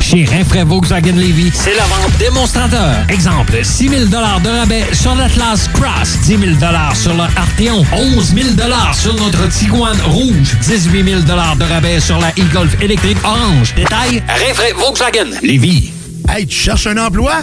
[0.00, 2.94] Chez Rinfraie Volkswagen Levy, c'est la vente démonstrateur.
[3.08, 6.42] Exemple, 6 000 de rabais sur l'Atlas Cross, 10 000
[6.94, 8.48] sur le Arteon, 11 000
[8.94, 13.74] sur notre Tiguan Rouge, 18 000 de rabais sur la e-Golf électrique orange.
[13.74, 15.90] Détail, Rinfraie Volkswagen Levy.
[16.28, 17.42] Hey, tu cherches un emploi?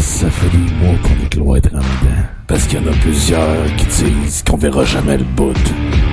[0.00, 2.22] Ça fait des mois qu'on est cloître en dedans.
[2.46, 5.52] Parce qu'il y en a plusieurs qui disent qu'on verra jamais le bout.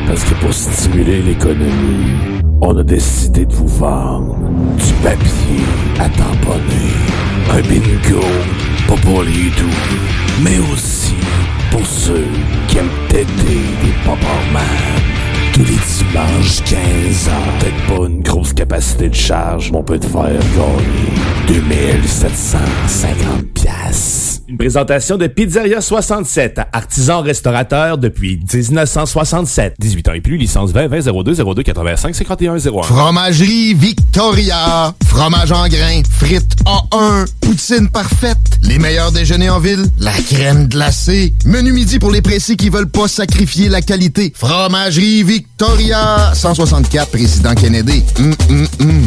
[0.06, 4.38] Parce que pour stimuler l'économie, on a décidé de vous vendre
[4.78, 5.64] du papier
[6.00, 6.92] à tamponner.
[7.50, 8.22] Un bingo,
[8.88, 11.16] pas pour les doux, mais aussi
[11.72, 12.28] pour ceux
[12.68, 14.12] qui aiment têter des
[14.52, 15.17] man
[15.58, 17.58] tous les dimanches 15 ans.
[17.60, 24.28] Peut-être pas une grosse capacité de charge, mais on peut te faire gagner 2750 piastres.
[24.50, 29.74] Une présentation de Pizzeria 67, artisan restaurateur depuis 1967.
[29.78, 32.84] 18 ans et plus, licence 20 20 02 02 85 51 01.
[32.84, 34.94] Fromagerie Victoria.
[35.06, 36.02] Fromage en grains.
[36.10, 37.26] Frites A1.
[37.42, 38.38] Poutine parfaite.
[38.62, 39.86] Les meilleurs déjeuners en ville.
[40.00, 41.34] La crème glacée.
[41.44, 44.32] Menu midi pour les pressés qui veulent pas sacrifier la qualité.
[44.34, 45.47] Fromagerie Victoria.
[46.34, 48.04] 164 Président Kennedy.
[48.20, 49.04] Hum, hum, hum.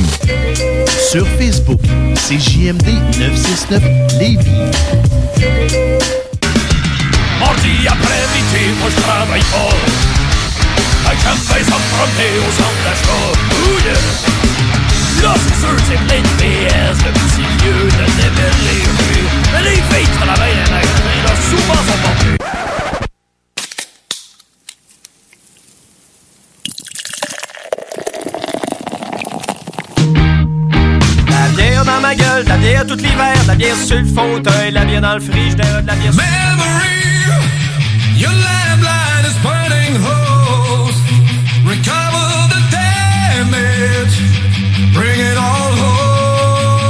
[1.10, 1.80] Sur Facebook,
[2.14, 2.86] c'est JMD
[3.18, 3.82] 969
[4.18, 4.46] Lévis.
[7.38, 9.74] Mardi après-midi, moi je travaille pas.
[11.10, 13.50] Un café sans me promener au centre d'achat.
[15.22, 18.54] Là, c'est sûr, c'est plein de PS, le petit vieux de Nevel
[19.52, 22.39] Mais les filles travaillent à la graine, là, souvent sont portées.
[31.82, 34.70] Bière dans ma gueule, de la bière tout l'hiver, de la bière sur le fauteuil,
[34.70, 36.22] de la bière dans le frigidaire, de la bière sur...
[38.16, 40.98] Your landline is burning holes.
[41.64, 44.16] Recover the damage.
[44.92, 46.80] Bring it all home.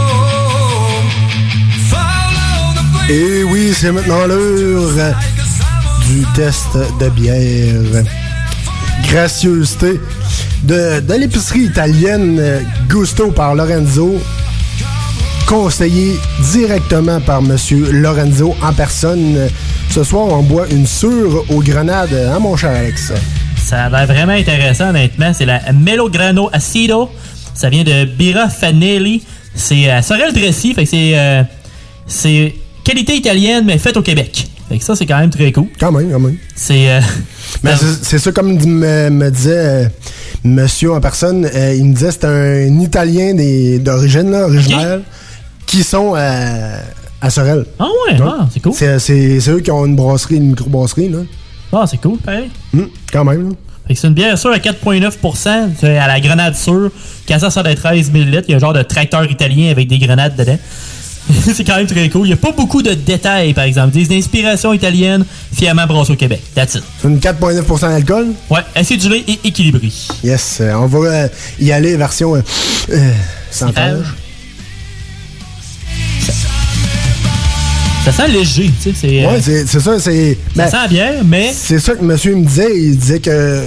[1.88, 5.14] Follow the Et oui, c'est maintenant l'heure
[6.09, 8.05] du test de bière.
[9.09, 10.01] Gracieuseté
[10.64, 14.20] de, de l'épicerie italienne Gusto par Lorenzo,
[15.51, 16.16] conseillé
[16.53, 19.34] directement par Monsieur Lorenzo en personne.
[19.36, 19.48] Euh,
[19.90, 23.12] Ce soir, on boit une sûre aux grenades, hein, mon cher Alex?
[23.57, 25.32] Ça a l'air vraiment intéressant, honnêtement.
[25.34, 27.11] C'est la Melograno Acido.
[27.55, 29.24] Ça vient de Bira Fanelli.
[29.57, 30.74] C'est à Sorel-Dressi.
[30.74, 31.18] Fait que c'est.
[31.18, 31.42] euh,
[32.07, 34.46] c'est qualité italienne, mais faite au Québec.
[34.68, 35.66] Fait que ça, c'est quand même très cool.
[35.80, 36.36] Quand même, quand même.
[36.55, 36.88] C'est.
[36.90, 37.01] euh,
[37.64, 37.72] Mais
[38.03, 39.84] c'est- ça, comme me, me disait euh,
[40.44, 45.01] monsieur en personne, euh, il me disait c'est un Italien des- d'origine, là, originaire,
[45.71, 47.64] qui sont à Sorel.
[47.79, 48.73] Ah ouais, ah, c'est cool.
[48.75, 51.18] C'est eux qui ont une brasserie, une microbrasserie, là.
[51.73, 52.51] Ah, c'est cool, pareil.
[52.75, 53.55] Hum, quand même, là.
[53.87, 55.71] Fait que c'est une bière sûre à 4,9%.
[55.79, 56.91] C'est à la grenade sûre.
[57.27, 58.45] 413 ml.
[58.47, 60.59] Il y a un genre de tracteur italien avec des grenades dedans.
[61.55, 62.27] c'est quand même très cool.
[62.27, 63.93] Il n'y a pas beaucoup de détails, par exemple.
[63.93, 66.43] Des inspirations italiennes, fièrement brassées au Québec.
[66.55, 66.83] That's it.
[67.01, 68.29] C'est une 4,9% d'alcool?
[68.49, 69.91] Ouais, acidulé et équilibré.
[70.23, 71.29] Yes, euh, on va euh,
[71.61, 72.43] y aller version euh,
[72.91, 73.12] euh,
[73.51, 73.73] sans Sans
[78.05, 78.92] Ça sent léger, tu sais.
[78.98, 80.34] C'est, euh, Ouais, c'est c'est ça, c'est.
[80.34, 81.53] ça ben, sent bien, mais.
[81.55, 82.70] C'est ça que monsieur me disait.
[82.74, 83.62] Il disait que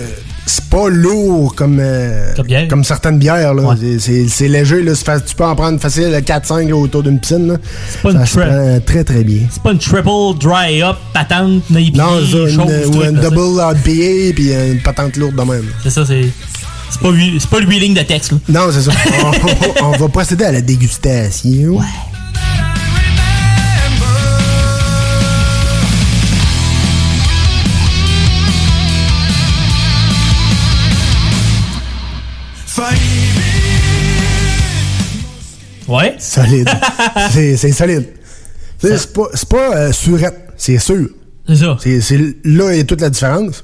[0.45, 2.33] c'est pas lourd comme, euh,
[2.67, 3.53] comme, certaines bières.
[3.53, 3.75] là.
[3.79, 4.81] C'est- C'est c'est léger.
[4.81, 4.95] Là.
[4.95, 7.47] C'est Tu peux en prendre facile 4-5 là, autour d'une piscine.
[7.47, 7.57] Là.
[8.01, 9.41] pas ça une prend très très bien.
[9.51, 10.09] C'est pas une triple
[10.39, 13.29] dry up patente, IPA, Non, c'est ça, une, ou une ça.
[13.29, 15.65] double IPA puis une patente lourde de même.
[15.83, 16.25] C'est ça, c'est.
[16.89, 17.09] C'est pas,
[17.39, 18.37] c'est pas le wheeling de texte, là.
[18.49, 18.91] Non, c'est ça.
[19.81, 21.77] on, on va procéder à la dégustation.
[21.77, 21.85] Ouais.
[36.19, 36.69] Solide.
[37.31, 38.05] c'est solide.
[38.79, 41.07] C'est pas, c'est pas euh, surette, c'est sûr.
[41.47, 41.77] C'est ça.
[41.79, 43.63] C'est là est toute la différence.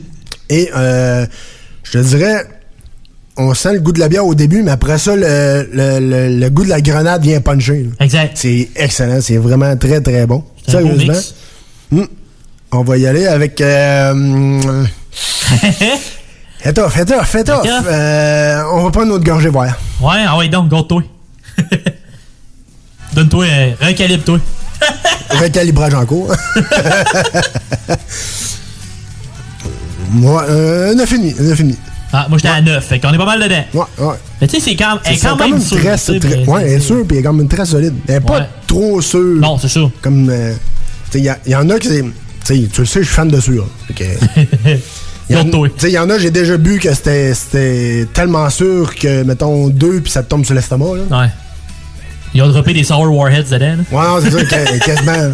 [0.50, 1.26] Et euh,
[1.84, 2.44] je te dirais,
[3.36, 6.36] on sent le goût de la bière au début, mais après ça, le, le- le-
[6.40, 7.84] le goût de la grenade vient puncher.
[7.84, 8.04] là.
[8.04, 8.32] Exact.
[8.36, 10.44] C'est excellent, c'est vraiment très très bon.
[10.66, 11.14] Sérieusement.
[11.92, 12.04] Hmm.
[12.72, 13.60] On va y aller avec.
[13.60, 14.82] Euh,
[16.62, 17.66] Fais off, fais off, fais off.
[17.66, 19.68] Euh, on va prendre notre gorgée voir.
[20.00, 21.02] Ouais, ah ouais, donc, garde-toi.
[23.14, 24.38] Donne-toi, un recalibre-toi.
[25.30, 26.32] Recalibrage en cours.
[30.12, 31.36] Moi, euh, 9,5.
[31.40, 31.74] 9,5.
[32.12, 33.62] Ah, moi, j'étais à 9, fait qu'on est pas mal dedans.
[33.72, 34.14] Ouais, ouais.
[34.40, 35.78] Mais tu sais, c'est quand, elle est quand même sûre.
[35.78, 37.94] très, sais, très- ouais, elle est sûre, puis elle est quand même très solide.
[38.08, 38.48] Elle est pas Ouais.
[38.66, 39.40] trop sûre.
[39.40, 39.92] Non, c'est sûr.
[40.02, 40.52] Comme, euh,
[41.12, 41.88] tu sais, il y, y en a qui.
[41.88, 42.02] Tu
[42.42, 43.68] sais, tu le sais, je suis fan de sûre.
[43.94, 44.02] Que-
[45.30, 50.10] Il y en- a, j'ai déjà bu que c'était tellement sûr que, mettons, deux, puis
[50.12, 50.96] ça te tombe sur l'estomac.
[51.08, 51.18] là.
[51.22, 51.28] Ouais.
[52.34, 53.76] Ils ont droppé des Sour Warheads dedans.
[53.90, 54.44] Ouais, non, c'est ça,
[54.84, 55.32] quasiment.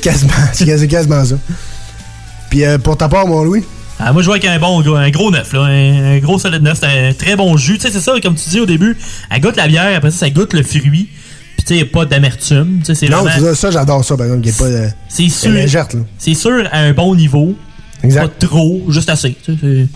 [0.00, 1.34] Quasiment, c'est quasi- quasiment ça.
[2.50, 3.62] Puis euh, pour ta part, mon Louis?
[4.00, 6.38] Ah, moi, je vois avec un bon gros, un gros neuf, là, un, un gros
[6.38, 6.78] solide neuf.
[6.80, 7.74] C'est un très bon jus.
[7.78, 8.96] Tu sais, c'est ça, comme tu dis au début,
[9.30, 10.80] elle goûte la bière, après ça, ça goûte le fruit.
[10.90, 11.08] Puis,
[11.58, 12.80] tu sais, il n'y a pas d'amertume.
[13.10, 14.88] Non, vraiment- ça, ça, j'adore ça, par exemple, qu'il n'y pas de.
[15.08, 15.50] C'est sûr.
[16.16, 17.54] C'est sûr à un bon niveau.
[18.02, 18.40] Exact.
[18.40, 19.36] Pas trop, juste assez.
[19.44, 19.86] Tu sais,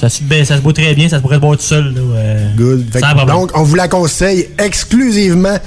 [0.00, 1.94] ça, se, ben, ça se boit très bien, ça se pourrait se boire tout seul.
[1.94, 2.90] Là, euh, Good.
[2.90, 5.58] Que, donc, on vous la conseille exclusivement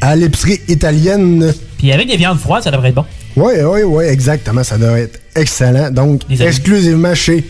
[0.00, 1.54] à l'épicerie italienne.
[1.78, 3.06] Puis avec des viandes froides, ça devrait être bon.
[3.36, 4.62] Oui, oui, oui, exactement.
[4.62, 5.90] Ça doit être excellent.
[5.90, 7.44] Donc, exclusivement chez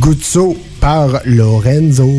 [0.00, 2.10] Guzzo par Lorenzo.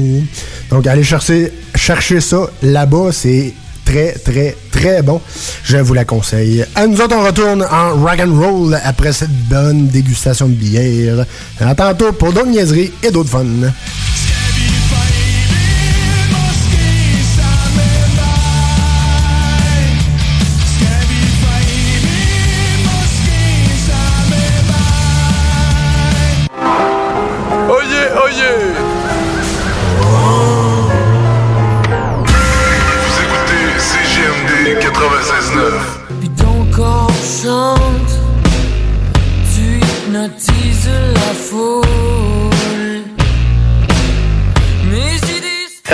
[0.70, 3.12] Donc, allez chercher, chercher ça là-bas.
[3.12, 3.54] C'est
[3.86, 5.22] très, très, très bon.
[5.64, 6.66] Je vous la conseille.
[6.76, 11.26] À nous autres, on retourne en rock and roll après cette bonne dégustation de bière.
[11.60, 13.46] À tantôt pour d'autres niaiseries et d'autres fun.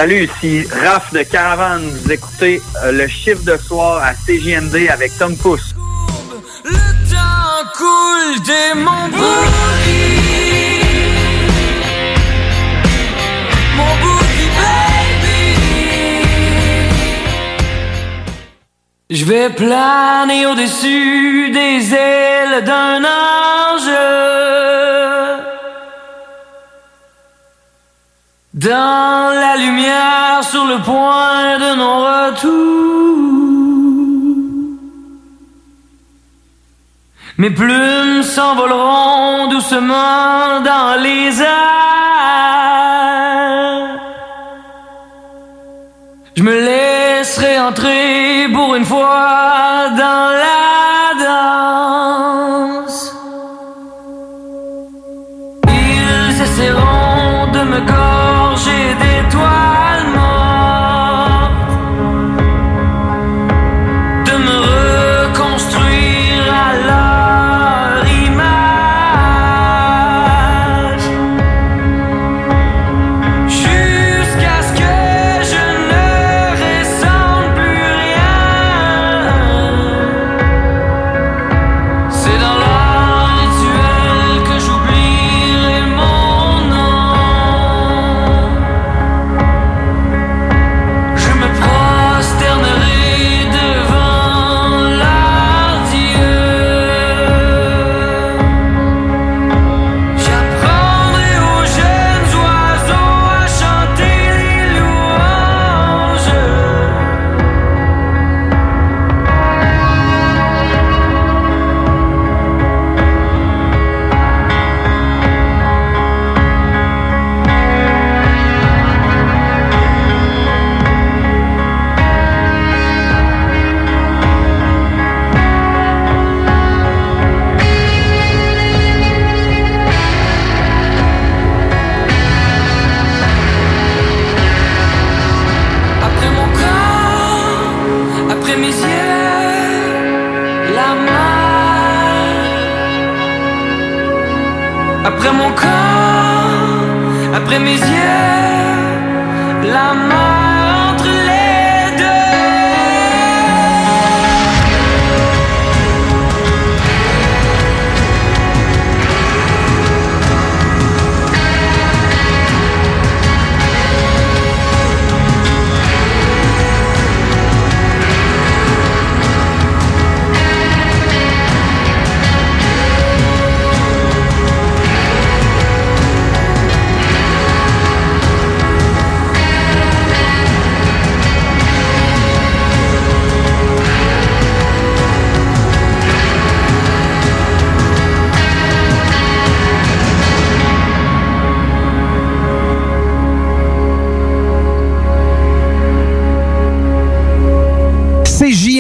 [0.02, 1.84] Salut, ici Raph de Caravane.
[1.84, 5.76] Vous écoutez euh, le chiffre de soir à CJMD avec Tom Pousse.
[6.66, 6.72] Le
[7.08, 10.82] temps coule dès mon boogie.
[13.78, 14.12] Mon.
[19.12, 24.31] Je vais planer au-dessus des ailes d'un ange.
[28.70, 32.52] Dans la lumière sur le point de non-retour.
[37.40, 41.72] Mes plumes s'envoleront doucement dans les airs.
[46.36, 50.41] Je me laisserai entrer pour une fois dans la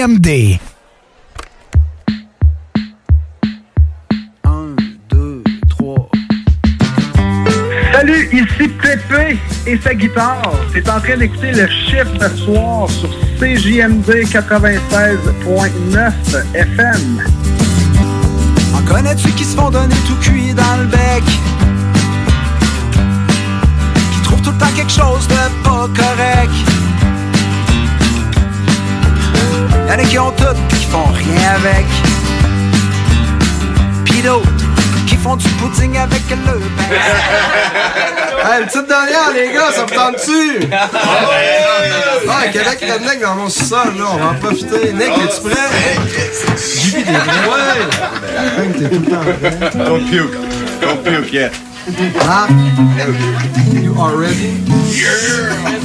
[0.04, 0.08] 1,
[5.10, 6.10] 2, 3.
[7.93, 9.38] Salut, ici Pépé
[9.68, 10.54] et sa guitare.
[10.74, 16.12] C'est en train d'écouter le chiffre de soir sur CJMD 96.9
[16.56, 17.22] FM.
[18.74, 21.24] En connais-tu qui se font donner tout cuit dans le bec?
[24.16, 26.70] Qui trouvent tout le temps quelque chose de pas correct?
[29.91, 31.85] Y'en a qui ont tout pis qui font rien avec.
[34.05, 34.47] Pis d'autres
[35.05, 36.59] qui font du pudding avec le pain.
[38.43, 40.67] Hey, une petite dernière, les gars, ça vous tente-tu?
[40.71, 44.93] Ah, Québec Redneck dans mon sous-sol, là, on va en profiter.
[44.93, 45.69] Nick, es-tu prêt?
[46.57, 47.49] JP, t'es prêt?
[47.51, 48.63] Ouais!
[48.63, 49.85] Hey, t'es tout le temps prêt.
[49.85, 50.37] Don't puke.
[50.81, 51.51] Don't puke yet.
[52.25, 52.51] Marc,
[53.73, 54.61] you are ready?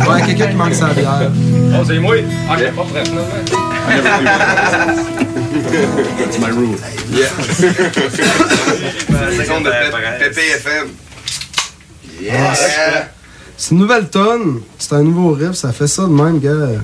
[0.08, 1.30] Ouais, quelqu'un qui manque sa bière.
[1.74, 2.16] Oh, c'est moi?
[2.48, 3.04] Ah, j'ai pas prêt,
[6.18, 6.76] That's my rule.
[7.12, 7.28] Yeah.
[9.36, 9.70] Seconde de
[10.18, 10.88] PPFM.
[12.20, 12.62] Yes!
[13.56, 16.80] C'est une nouvelle tonne, c'est un nouveau riff, ça fait ça de même, gars.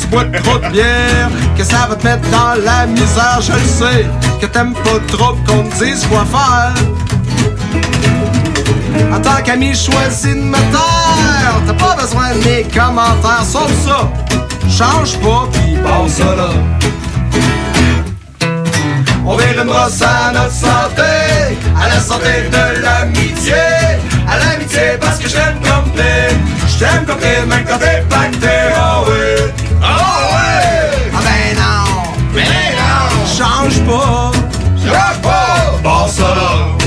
[0.00, 3.58] Tu bois trop de bière, que ça va te mettre dans la misère, je le
[3.58, 4.06] sais.
[4.40, 6.74] Que t'aimes pas trop qu'on te dise quoi faire.
[9.12, 14.10] En tant qu'ami choisi de me taire, t'as pas besoin de mes commentaires, sauf ça.
[14.68, 16.50] Change pas, pis bon ça là.
[19.26, 23.54] On vire une brosse à notre santé, à la santé de l'amitié,
[24.26, 26.34] à l'amitié parce que je t'aime comme t'es,
[26.66, 28.48] je t'aime comme t'es, même quand t'es pacté,
[29.82, 29.86] oh
[30.32, 32.44] oui, ah ben non, ben
[32.76, 34.30] non, change pas,
[34.76, 36.80] change pas, bon ça là.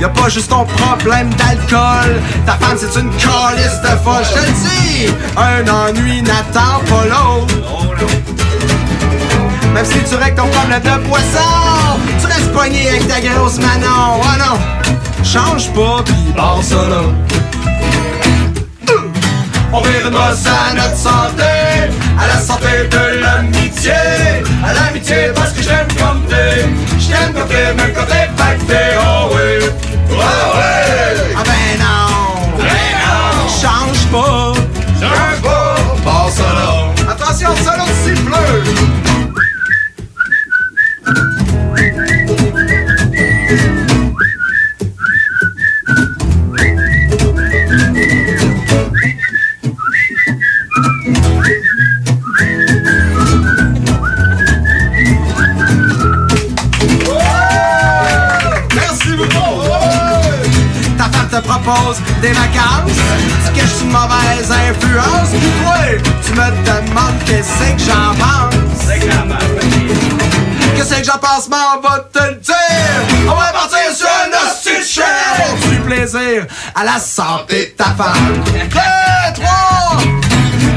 [0.00, 2.22] Y'a pas juste ton problème d'alcool.
[2.46, 4.24] Ta femme c'est une calice de folle.
[4.24, 7.54] Je te le dis Un ennui n'attend pas l'autre.
[9.74, 14.20] Même si tu règles ton problème de poisson Tu restes poigné avec ta grosse Manon.
[14.22, 14.58] Oh non
[15.22, 17.39] Change pas pis ça là
[19.72, 23.92] on une brosse à notre santé, à la santé de l'amitié,
[24.64, 26.66] à l'amitié parce que je t'aime comme t'es,
[26.98, 29.68] je t'aime comme t'es, même quand t'es pacté, oh oui,
[30.10, 34.52] oh oui, ah ben non, ben non, change pas,
[35.00, 39.09] change pas, bon ça là, attention solo siffleux.
[62.22, 62.92] Des vacances.
[63.46, 65.30] Tu caches une mauvaise influence.
[65.30, 65.76] Puis toi,
[66.24, 68.86] tu me demandes qu'est-ce que j'en pense.
[70.76, 72.54] Qu'est-ce que j'en pense, mais on va te le dire.
[73.26, 75.04] On va partir sur un hostie de chien
[75.36, 78.42] pour du plaisir à la santé de ta femme.
[78.54, 79.98] Deux, trois.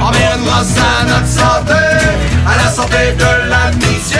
[0.05, 1.79] On vient de brosse à notre santé,
[2.45, 4.19] à la santé de l'amitié,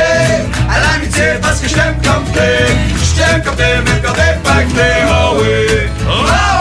[0.70, 4.40] à l'amitié parce que je t'aime comme t'es, je t'aime comme t'es, même quand t'es
[4.44, 6.53] pacté, oh oui, oh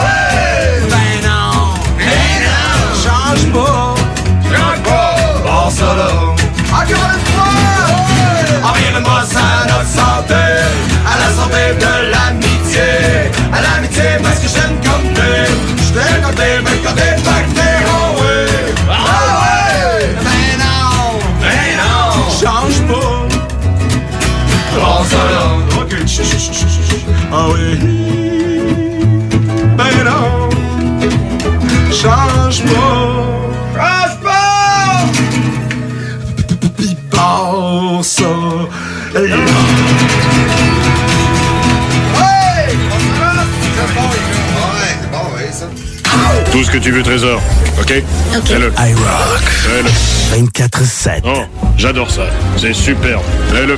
[5.81, 7.49] encore une fois,
[8.95, 10.43] de brosse à notre santé,
[11.05, 12.91] à la santé de l'amitié,
[13.51, 15.45] à l'amitié parce que je t'aime comme t'es,
[15.77, 18.83] je comme t'es, même quand t'es pacté, oh oui.
[18.89, 18.93] Ah
[19.41, 20.15] ouais!
[20.59, 21.19] Non!
[21.77, 22.29] Non!
[22.29, 23.27] Change pas!
[24.77, 25.05] Prends!
[25.81, 25.91] Ok.
[27.31, 27.92] Ah oui!
[46.63, 47.41] Tout ce que tu veux, Trésor.
[47.77, 47.93] OK?
[48.37, 48.47] OK.
[48.47, 48.71] Fais-le.
[48.77, 49.41] I rock.
[49.41, 50.43] Fais-le.
[50.45, 51.21] 24-7.
[51.25, 51.43] Oh,
[51.75, 52.21] j'adore ça.
[52.57, 53.21] C'est superbe.
[53.51, 53.77] Fais-le.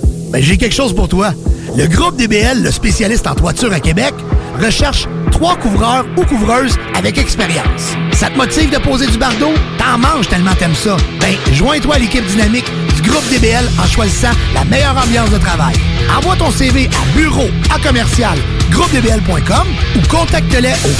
[0.31, 1.33] Ben, j'ai quelque chose pour toi.
[1.77, 4.13] Le groupe DBL, le spécialiste en toiture à Québec,
[4.61, 7.95] recherche trois couvreurs ou couvreuses avec expérience.
[8.13, 9.51] Ça te motive de poser du bardeau?
[9.77, 10.95] T'en manges tellement t'aimes ça.
[11.19, 15.75] Ben, joins-toi à l'équipe dynamique du groupe DBL en choisissant la meilleure ambiance de travail.
[16.17, 18.37] Envoie ton CV à bureau à commercial
[18.71, 19.67] groupedbl.com
[19.97, 20.91] ou contacte-les au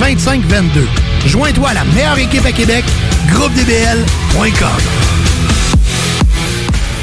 [0.00, 0.86] 418-681-2522.
[1.26, 2.84] Joins-toi à la meilleure équipe à Québec,
[3.30, 5.23] groupedbl.com.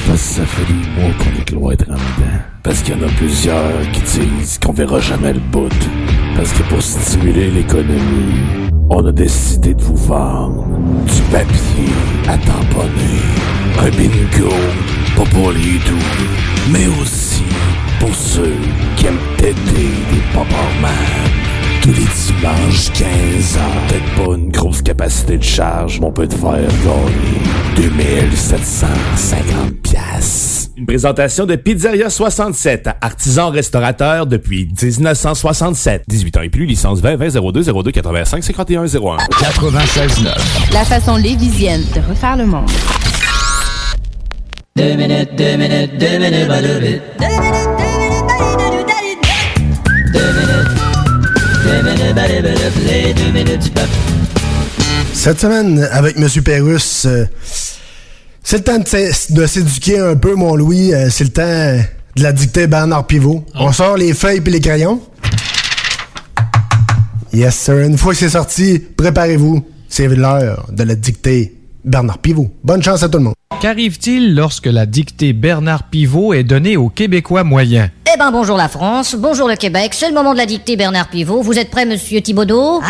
[0.08, 2.38] Parce que ça fait des mois qu'on est cloître en dedans.
[2.64, 5.70] Parce qu'il y en a plusieurs qui disent qu'on verra jamais le bout.
[6.36, 10.66] Parce que pour stimuler l'économie, on a décidé de vous vendre
[11.06, 11.94] du papier
[12.28, 13.22] à tamponner.
[13.80, 14.54] Un bingo,
[15.16, 17.44] pas pour les doux, mais aussi
[18.00, 18.56] pour ceux
[18.96, 20.40] qui aiment têter des
[20.82, 21.51] man
[21.82, 23.88] tous les dimanches 15 ans.
[23.88, 26.52] Peut-être pas une grosse capacité de charge, mais on peut te faire
[27.76, 30.70] gagner 2750 pièces.
[30.78, 36.04] Une présentation de Pizzeria 67, artisan restaurateur depuis 1967.
[36.08, 39.18] 18 ans et plus, licence 20 20 02 02 85 51 01.
[39.40, 40.24] 96
[40.72, 42.70] La façon lévisienne de refaire le monde.
[44.76, 47.02] Deux minutes, deux minutes, deux minutes, pas deux minutes.
[47.20, 48.11] Deux minutes,
[55.14, 56.28] Cette semaine, avec M.
[56.44, 57.26] Pérus, euh,
[58.44, 60.94] c'est le temps de s'é- de s'éduquer un peu, mon Louis.
[60.94, 61.84] Euh, c'est le temps
[62.16, 63.46] de la dictée Bernard Pivot.
[63.56, 65.00] On sort les feuilles et les crayons.
[67.34, 67.78] Yes, sir.
[67.80, 69.66] Une fois que c'est sorti, préparez-vous.
[69.88, 71.54] C'est l'heure de la dictée
[71.84, 72.50] Bernard Pivot.
[72.64, 73.36] Bonne chance à tout le monde.
[73.62, 77.90] Qu'arrive-t-il lorsque la dictée Bernard Pivot est donnée aux Québécois moyens?
[78.14, 81.10] Eh ben bonjour la France, bonjour le Québec, c'est le moment de la dictée Bernard
[81.10, 81.42] Pivot.
[81.42, 82.82] Vous êtes prêt, monsieur Thibaudot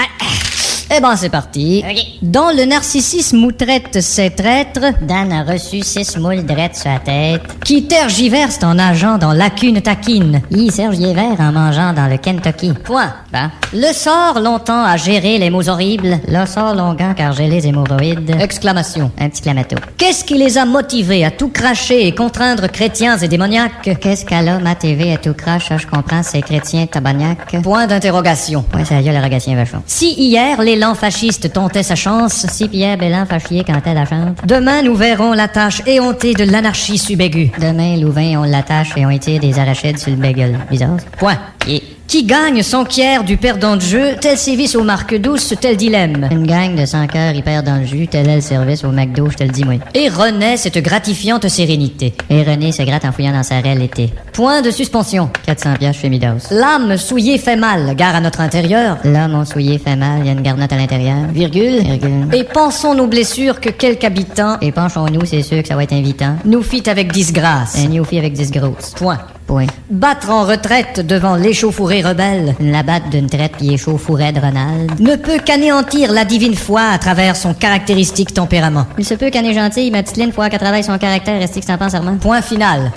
[0.93, 1.85] Eh ben c'est parti.
[2.21, 6.99] Dans le narcissisme où traite ses traîtres, Dan a reçu six moules drettes sur la
[6.99, 10.41] tête, qui tergiversent en nageant dans lacune taquine.
[10.51, 12.73] Y Serge vert en mangeant dans le Kentucky.
[12.83, 13.13] Point.
[13.31, 13.49] Ben.
[13.73, 18.35] Le sort longtemps à gérer les mots horribles, le sort longuant car j'ai les hémorroïdes.
[18.41, 19.11] Exclamation.
[19.17, 19.77] Un petit clamato.
[19.97, 23.97] Qu'est-ce qui les a motivés à tout cracher et contraindre chrétiens et démoniaques?
[24.01, 27.61] Qu'est-ce qu'à l'homme à TV à tout crache, je comprends, c'est chrétien tabagnac.
[27.63, 28.65] Point d'interrogation.
[28.75, 29.81] Ouais, ça y est, le vachon.
[29.85, 34.81] Si hier l'élan fasciste tentait sa chance, si Pierre Bélan fachier elle la chante, demain
[34.81, 37.51] nous verrons la tâche éhontée de l'anarchie subaiguë.
[37.59, 40.57] Demain, Louvain, on l'attache et on étire des arachides sur le bagel.
[40.71, 40.97] Bizarre.
[41.19, 41.37] Point.
[41.67, 46.27] Et qui gagne s'enquiert du perdant de jeu, tel sévice aux marques douces, tel dilemme.
[46.29, 48.91] Une gang de 100 cœurs y perd dans le jus, tel est le service au
[48.91, 49.75] McDo, je te le dis moi.
[49.93, 52.13] Et renaît cette gratifiante sérénité.
[52.29, 54.11] Et René se gratte en fouillant dans sa raie l'été.
[54.33, 55.29] Point de suspension.
[55.45, 56.49] 400 piastres chez Midos.
[56.51, 58.97] L'âme souillée fait mal, gare à notre intérieur.
[59.05, 61.15] L'âme en souillé fait mal, il y a une garnotte à l'intérieur.
[61.31, 61.79] Virgule.
[61.79, 62.27] Virgule.
[62.33, 65.93] Et pensons nos blessures que quelque habitant, et penchons-nous, c'est sûr que ça va être
[65.93, 67.77] invitant, nous fit avec disgrâce.
[67.77, 68.95] Un nous fit avec disgrosse.
[68.97, 69.19] Point.
[69.51, 69.67] Point.
[69.89, 75.17] Battre en retraite devant l'échauffourée rebelle, la batte d'une traite qui échauffourée de Ronald, ne
[75.17, 78.87] peut qu'anéantir la divine foi à travers son caractéristique tempérament.
[78.97, 81.59] Il se peut qu'elle est gentille, ma petite ligne, fois qu'elle travaille son caractère, reste
[81.59, 82.15] que s'en pense Armand?
[82.15, 82.93] Point final.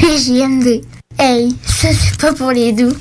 [0.00, 0.84] C'est JMD.
[1.18, 2.92] Hey, ça c'est pas pour les doux.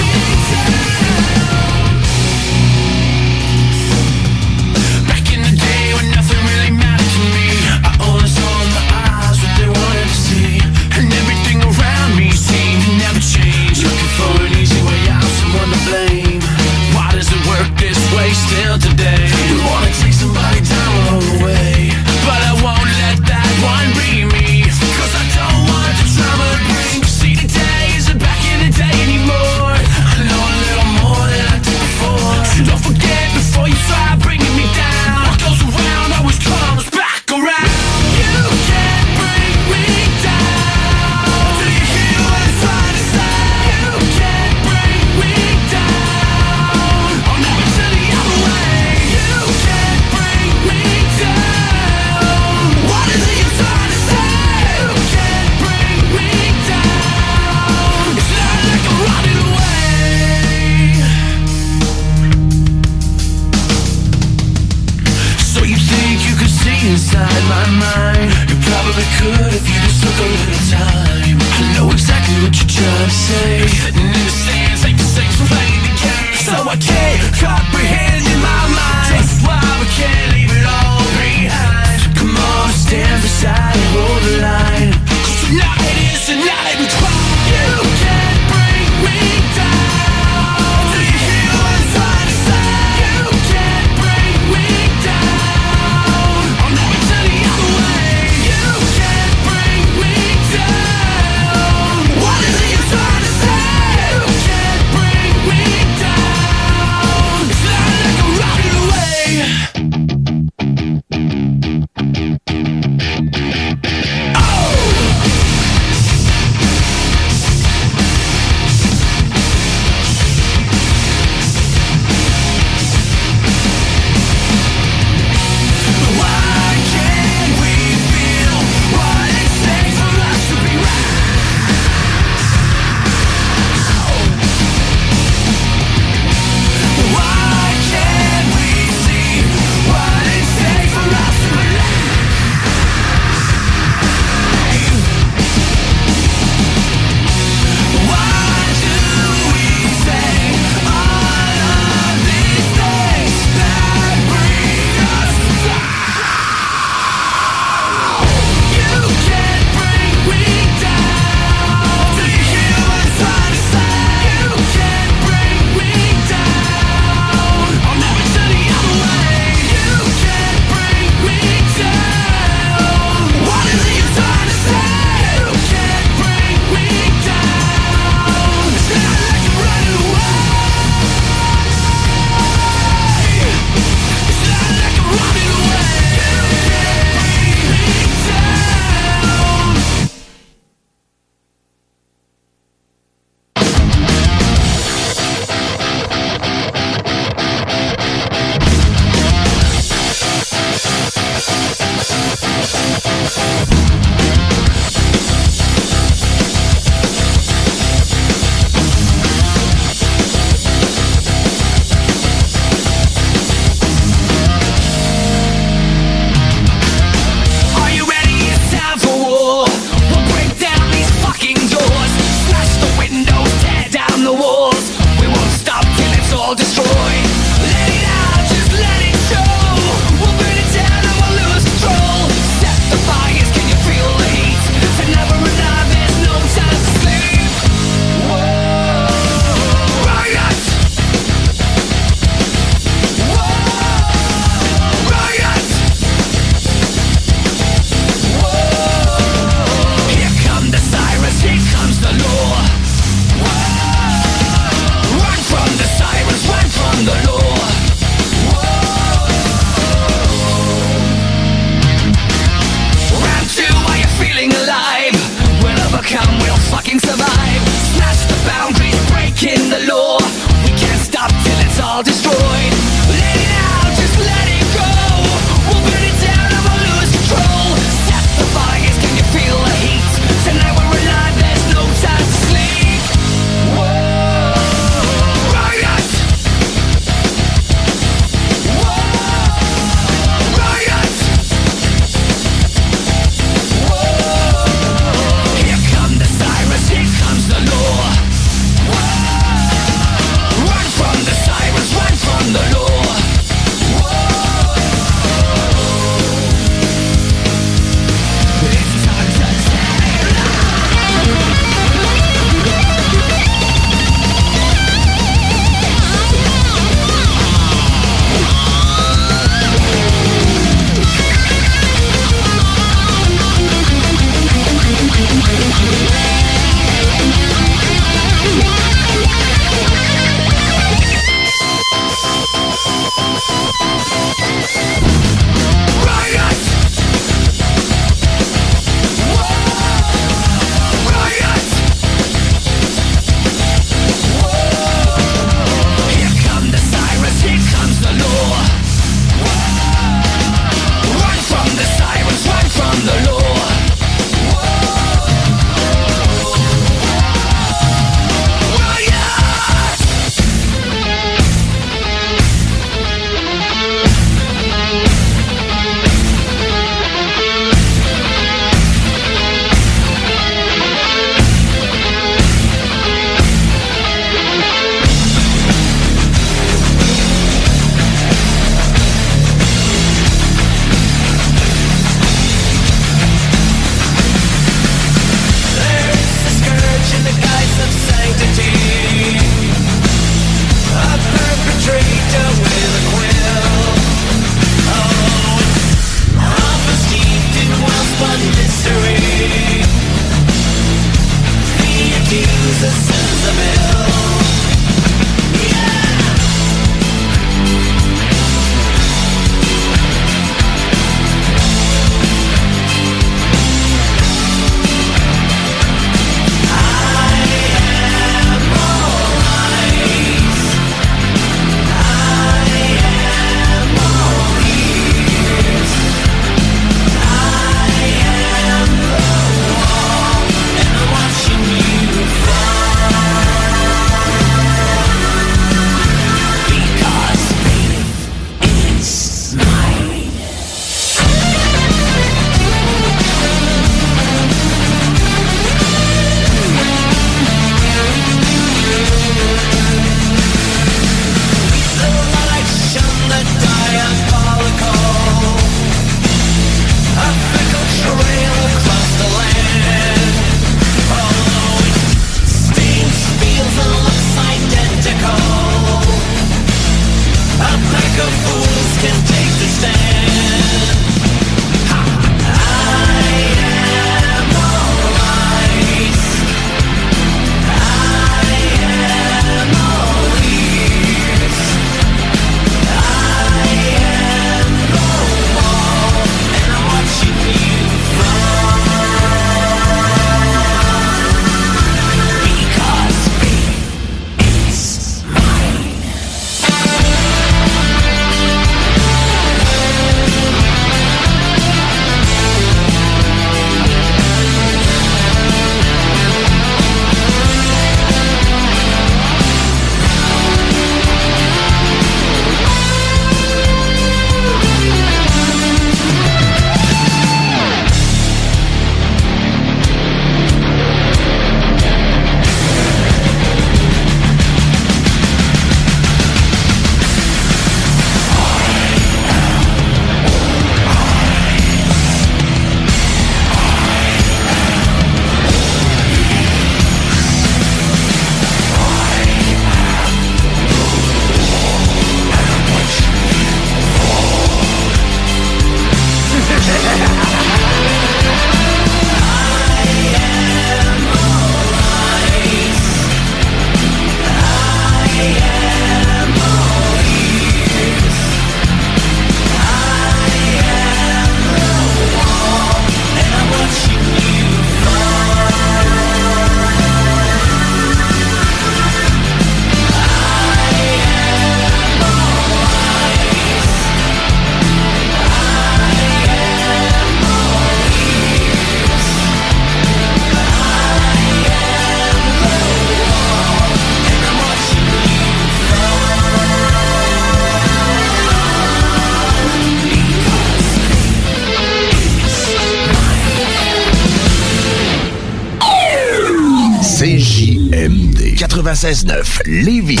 [598.74, 600.00] 96.9 Lévis.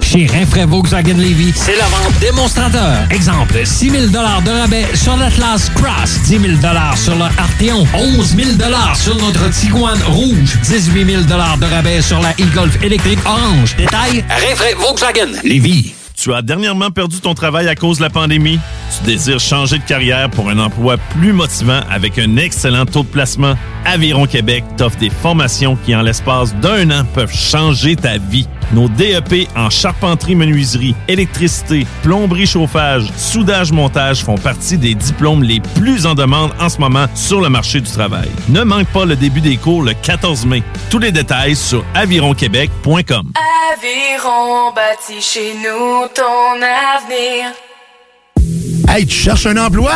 [0.00, 3.06] Chez Rinfraie Volkswagen Levy, c'est la vente démonstrateur.
[3.10, 6.42] Exemple, 6 000 de rabais sur l'Atlas Cross, 10 000
[6.96, 8.48] sur le Arteon, 11 000
[8.94, 13.74] sur notre Tiguan Rouge, 18 000 de rabais sur la e-Golf électrique orange.
[13.76, 15.94] Détail, Rinfraie Volkswagen Levy.
[16.22, 18.60] Tu as dernièrement perdu ton travail à cause de la pandémie?
[18.96, 23.08] Tu désires changer de carrière pour un emploi plus motivant avec un excellent taux de
[23.08, 23.54] placement?
[23.84, 28.46] Aviron Québec t'offre des formations qui, en l'espace d'un an, peuvent changer ta vie.
[28.72, 35.60] Nos DEP en charpenterie, menuiserie, électricité, plomberie, chauffage, soudage, montage font partie des diplômes les
[35.60, 38.30] plus en demande en ce moment sur le marché du travail.
[38.48, 40.62] Ne manque pas le début des cours le 14 mai.
[40.88, 43.32] Tous les détails sur avironquebec.com.
[43.74, 47.52] Aviron bâti chez nous ton avenir.
[48.88, 49.92] Hey, tu cherches un emploi?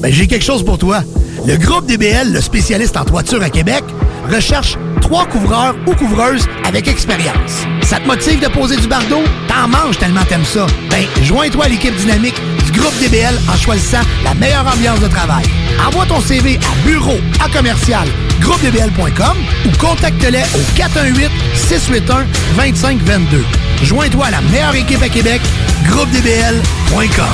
[0.00, 1.02] Ben, j'ai quelque chose pour toi.
[1.46, 3.84] Le groupe DBL, le spécialiste en toiture à Québec,
[4.28, 7.64] recherche trois couvreurs ou couvreuses avec expérience.
[7.82, 9.22] Ça te motive de poser du bardeau?
[9.48, 10.66] T'en manges tellement t'aimes ça.
[10.90, 15.44] Ben, joins-toi à l'équipe dynamique du groupe DBL en choisissant la meilleure ambiance de travail.
[15.86, 18.06] Envoie ton CV à bureau à commercial
[18.40, 19.36] groupedbl.com
[19.66, 22.26] ou contacte-les au 418 681
[22.56, 23.44] 2522.
[23.82, 25.40] Joins-toi à la meilleure équipe à Québec,
[25.86, 27.24] groupedbl.com.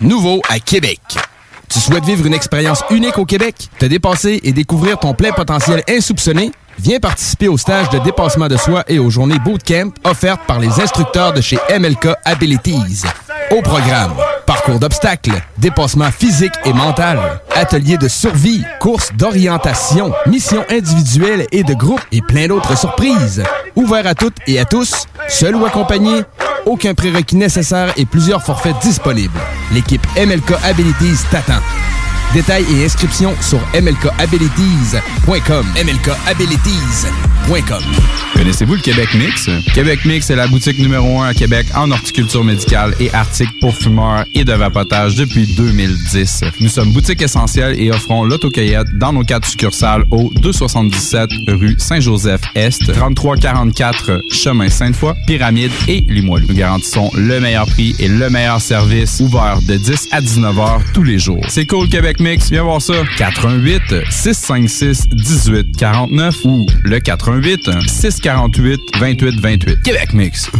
[0.00, 1.00] Nouveau à Québec.
[1.68, 5.82] Tu souhaites vivre une expérience unique au Québec, te dépasser et découvrir ton plein potentiel
[5.88, 6.52] insoupçonné?
[6.78, 10.80] Viens participer au stage de dépassement de soi et aux journées bootcamp offertes par les
[10.80, 13.02] instructeurs de chez MLK Abilities.
[13.50, 14.14] Au programme,
[14.46, 17.18] parcours d'obstacles, dépassement physique et mental,
[17.54, 23.42] ateliers de survie, courses d'orientation, missions individuelles et de groupe et plein d'autres surprises.
[23.76, 26.22] Ouvert à toutes et à tous, seul ou accompagné,
[26.66, 29.38] aucun prérequis nécessaire et plusieurs forfaits disponibles.
[29.72, 31.60] L'équipe MLK Abilities t'attend.
[32.34, 35.66] Détails et inscriptions sur mlkabilities.com.
[35.76, 37.82] mlkabilities.com.
[38.34, 39.48] Connaissez-vous le Québec Mix?
[39.72, 43.76] Québec Mix est la boutique numéro 1 à Québec en horticulture médicale et articles pour
[43.76, 46.40] fumeurs et de vapotage depuis 2010.
[46.60, 52.92] Nous sommes boutique essentielle et offrons l'autocueillette dans nos quatre succursales au 277 rue Saint-Joseph-Est,
[52.92, 56.48] 3344 chemin Sainte-Foy, Pyramide et Limoilou.
[56.48, 60.80] Nous garantissons le meilleur prix et le meilleur service ouvert de 10 à 19 heures
[60.92, 61.44] tous les jours.
[61.48, 62.94] C'est cool Québec Mix, viens voir ça.
[63.18, 69.82] 88 656 18 49 ou le 88 648 28 28.
[69.82, 70.50] Québec Mix.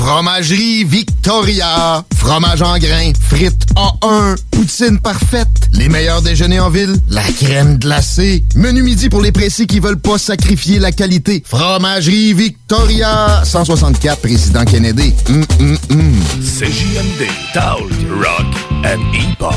[0.00, 2.02] Fromagerie Victoria.
[2.16, 3.12] Fromage en grains.
[3.28, 4.34] Frites A1.
[4.50, 5.68] Poutine parfaite.
[5.72, 6.96] Les meilleurs déjeuners en ville.
[7.10, 8.42] La crème glacée.
[8.54, 11.42] Menu midi pour les précis qui veulent pas sacrifier la qualité.
[11.46, 13.42] Fromagerie Victoria.
[13.44, 15.12] 164 Président Kennedy.
[15.26, 18.46] CJMD, Talk, Rock
[18.86, 19.52] and Hip-Hop.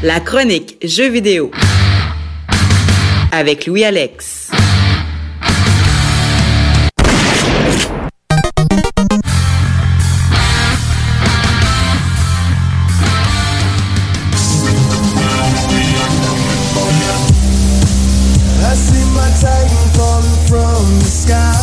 [0.00, 1.50] La chronique Jeux vidéo
[3.32, 4.48] avec Louis Alex.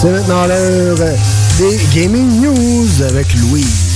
[0.01, 0.97] C'est maintenant l'heure
[1.57, 3.94] des Gaming News avec Louis.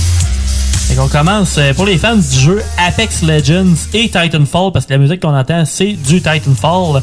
[0.92, 4.92] Et on commence euh, pour les fans du jeu Apex Legends et Titanfall, parce que
[4.92, 7.02] la musique qu'on entend, c'est du Titanfall.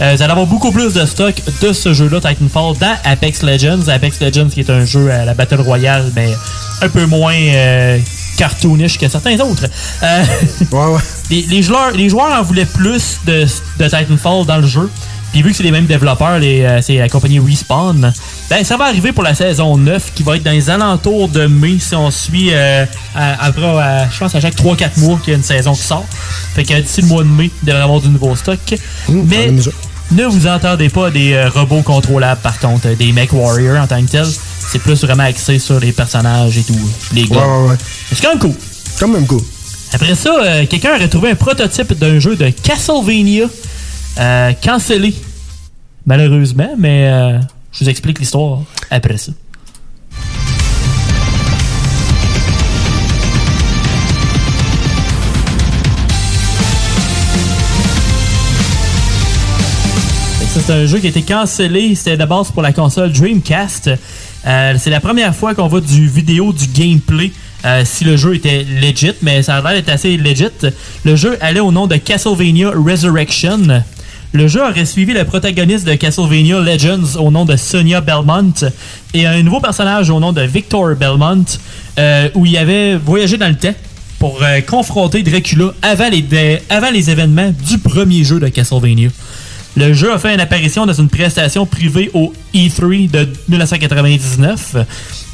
[0.00, 3.88] Euh, vous allez avoir beaucoup plus de stock de ce jeu-là, Titanfall, dans Apex Legends.
[3.88, 6.32] Apex Legends qui est un jeu à la Battle Royale, mais
[6.80, 7.98] un peu moins euh,
[8.38, 9.66] cartoonish que certains autres.
[10.02, 10.24] Euh,
[11.30, 13.46] Les, les joueurs, les joueurs en voulaient plus de,
[13.78, 14.88] de Titanfall dans le jeu.
[15.32, 18.12] Puis vu que c'est les mêmes développeurs, les, euh, c'est la compagnie Respawn,
[18.48, 21.46] ben ça va arriver pour la saison 9 qui va être dans les alentours de
[21.46, 25.32] mai si on suit euh, à- après, à- je pense à chaque 3-4 mois qu'il
[25.32, 26.06] y a une saison qui sort.
[26.54, 28.58] Fait que d'ici le mois de mai, il devrait y avoir du nouveau stock.
[29.08, 29.50] Mais
[30.12, 33.86] ne vous entendez pas des euh, robots contrôlables par contre, euh, des mech warriors en
[33.88, 34.26] tant que tels.
[34.68, 36.78] C'est plus vraiment axé sur les personnages et tout,
[37.12, 37.36] les gars.
[37.38, 37.76] Ouais, ouais, ouais.
[38.12, 38.54] C'est quand même cool.
[39.00, 39.42] Quand même cool.
[39.92, 43.46] Après ça, euh, quelqu'un aurait trouvé un prototype d'un jeu de Castlevania
[44.18, 45.14] euh, cancellé.
[46.04, 47.38] Malheureusement, mais euh,
[47.78, 49.32] je vous explique l'histoire après ça.
[60.58, 61.94] C'est un jeu qui a été cancellé.
[61.94, 63.90] C'était base pour la console Dreamcast.
[64.46, 67.30] Euh, c'est la première fois qu'on voit du vidéo, du gameplay.
[67.66, 70.46] euh, si le jeu était legit, mais ça a l'air d'être assez legit.
[71.04, 73.82] Le jeu allait au nom de Castlevania Resurrection.
[74.32, 78.52] Le jeu aurait suivi le protagoniste de Castlevania Legends au nom de Sonia Belmont
[79.14, 81.44] et un nouveau personnage au nom de Victor Belmont
[81.98, 83.74] euh, où il avait voyagé dans le temps
[84.18, 89.08] pour euh, confronter Dracula avant les, dé- avant les événements du premier jeu de Castlevania.
[89.76, 94.76] Le jeu a fait une apparition dans une prestation privée au E3 de 1999,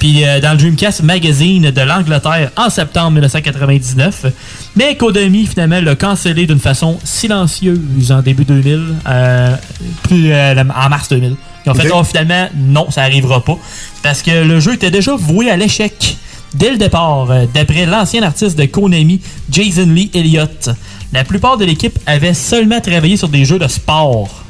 [0.00, 4.26] puis euh, dans le Dreamcast Magazine de l'Angleterre en septembre 1999.
[4.74, 9.54] Mais Konami finalement l'a cancellé d'une façon silencieuse en début 2000, euh,
[10.02, 11.36] plus, euh, en mars 2000.
[11.64, 11.96] Ils ont fait Ok.
[12.00, 13.56] oh, finalement non, ça arrivera pas
[14.02, 16.16] parce que le jeu était déjà voué à l'échec
[16.54, 19.20] dès le départ, euh, d'après l'ancien artiste de Konami,
[19.50, 20.70] Jason Lee Elliott.
[21.12, 24.44] La plupart de l'équipe avait seulement travaillé sur des jeux de sport.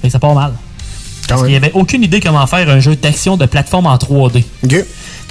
[0.00, 0.52] Fait que ça part mal.
[1.28, 4.44] Parce qu'il n'y avait aucune idée comment faire un jeu d'action de plateforme en 3D.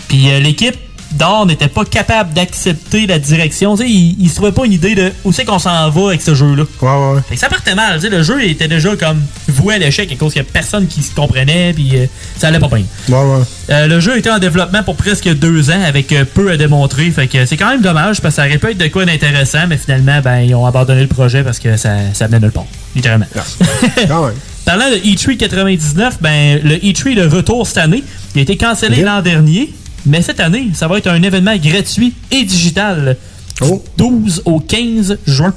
[0.07, 0.75] Puis euh, l'équipe
[1.13, 3.75] d'or n'était pas capable d'accepter la direction.
[3.75, 6.07] Tu sais, il, il se trouvait pas une idée de où c'est qu'on s'en va
[6.09, 6.63] avec ce jeu-là.
[6.81, 7.21] Ouais, ouais, ouais.
[7.27, 7.95] Fait que ça partait mal.
[7.95, 10.47] tu sais, Le jeu était déjà comme voué à l'échec à cause qu'il y a
[10.51, 12.05] personne qui se comprenait, puis euh,
[12.37, 12.83] ça allait pas bien.
[13.09, 13.43] Ouais, ouais.
[13.69, 17.09] Euh, le jeu était en développement pour presque deux ans avec euh, peu à démontrer.
[17.11, 19.67] Fait que c'est quand même dommage parce que ça aurait pu être de quoi d'intéressant,
[19.67, 22.65] mais finalement, ben, ils ont abandonné le projet parce que ça, ça venait nulle part.
[22.95, 23.27] Littéralement.
[24.07, 24.35] Quand même.
[24.65, 28.03] Parlant de E3 99, ben, le E3 de retour cette année,
[28.33, 29.71] il a été cancellé l'an dernier,
[30.05, 33.17] mais cette année, ça va être un événement gratuit et digital.
[33.61, 35.53] Du 12 au 15 juin.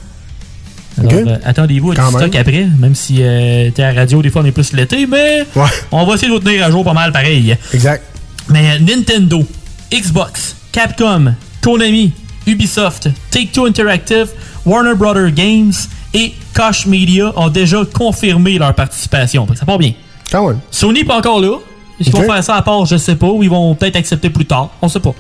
[0.99, 2.41] Alors, euh, attendez-vous à du stock même.
[2.41, 5.45] après, même si euh, t'es à la radio, des fois on est plus l'été, mais
[5.93, 7.57] on va essayer de vous tenir à jour pas mal pareil.
[7.73, 8.03] Exact.
[8.49, 9.45] Mais euh, Nintendo,
[9.93, 12.13] Xbox, Capcom, Konami,
[12.47, 14.29] Ubisoft, Take-Two Interactive,
[14.65, 15.73] Warner Brother Games
[16.15, 19.47] et Koch Media ont déjà confirmé leur participation.
[19.55, 19.93] Ça part bien.
[20.31, 20.59] Quand même.
[20.71, 21.59] Sony pas encore là.
[22.07, 22.13] Ok.
[22.15, 24.71] vont faire ça à part, je sais pas, ou ils vont peut-être accepter plus tard.
[24.81, 25.15] On sait pas.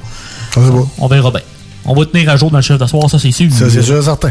[0.56, 0.86] On sait pas.
[0.98, 1.40] On verra bien.
[1.84, 3.50] On va tenir à jour dans le chef de soir, ça c'est sûr.
[3.52, 4.30] Ça, c'est sûr, certain.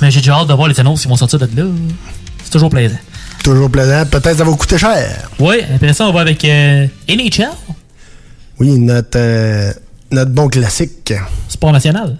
[0.00, 1.64] Mais j'ai déjà hâte de voir les annonces qui vont sortir de là.
[2.44, 2.96] C'est toujours plaisant.
[3.42, 4.04] Toujours plaisant.
[4.10, 5.28] Peut-être ça va coûter cher.
[5.38, 7.48] Ouais, après ça, on va avec euh, NHL,
[8.58, 9.72] Oui, notre, euh,
[10.10, 11.12] notre bon classique.
[11.48, 12.16] sport national.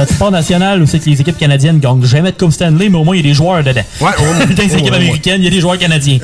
[0.00, 2.96] Notre sport national où c'est que les équipes canadiennes gagnent jamais de Coupe Stanley, mais
[2.96, 3.82] au moins il y a des joueurs dedans.
[4.00, 4.46] Ouais, au moins.
[4.56, 6.16] Dans les équipes américaines, il y a des joueurs canadiens.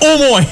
[0.00, 0.42] Au moins!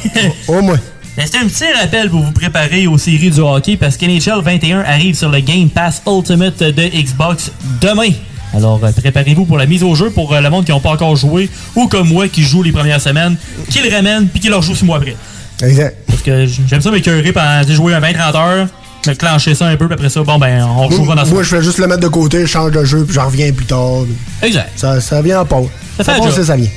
[0.48, 0.80] Au moins.
[1.16, 4.80] Ben, C'est un petit rappel pour vous préparer aux séries du hockey parce qu'NHL 21
[4.80, 8.08] arrive sur le Game Pass Ultimate de Xbox demain.
[8.52, 10.90] Alors euh, préparez-vous pour la mise au jeu pour euh, le monde qui n'ont pas
[10.90, 13.36] encore joué ou comme moi qui joue les premières semaines,
[13.70, 15.14] qui le ramène puis qui leur joue six mois après.
[15.62, 15.98] Exact.
[16.08, 18.68] Parce que j'aime ça m'écœurer pendant j'ai joué un 20-30 heures,
[19.06, 21.30] me clencher ça un peu, puis après ça, bon ben on rejouera dans Moi, ce
[21.32, 23.52] moi, je fais juste le mettre de côté, je change de jeu, puis j'en reviens
[23.52, 24.04] plus tard.
[24.42, 24.70] Exact.
[24.76, 25.68] Ça, ça vient en pause.
[25.96, 26.68] Ça fait Ça ça vient.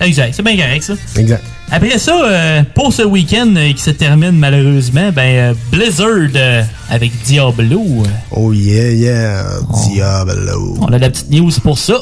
[0.00, 0.94] Exact, c'est bien correct ça.
[1.16, 1.44] Exact.
[1.72, 7.12] Après ça, euh, pour ce week-end euh, qui se termine malheureusement, ben euh, Blizzard avec
[7.22, 7.84] Diablo.
[8.32, 9.44] Oh yeah, yeah.
[9.86, 10.76] Diablo.
[10.80, 11.94] On a la petite news pour ça.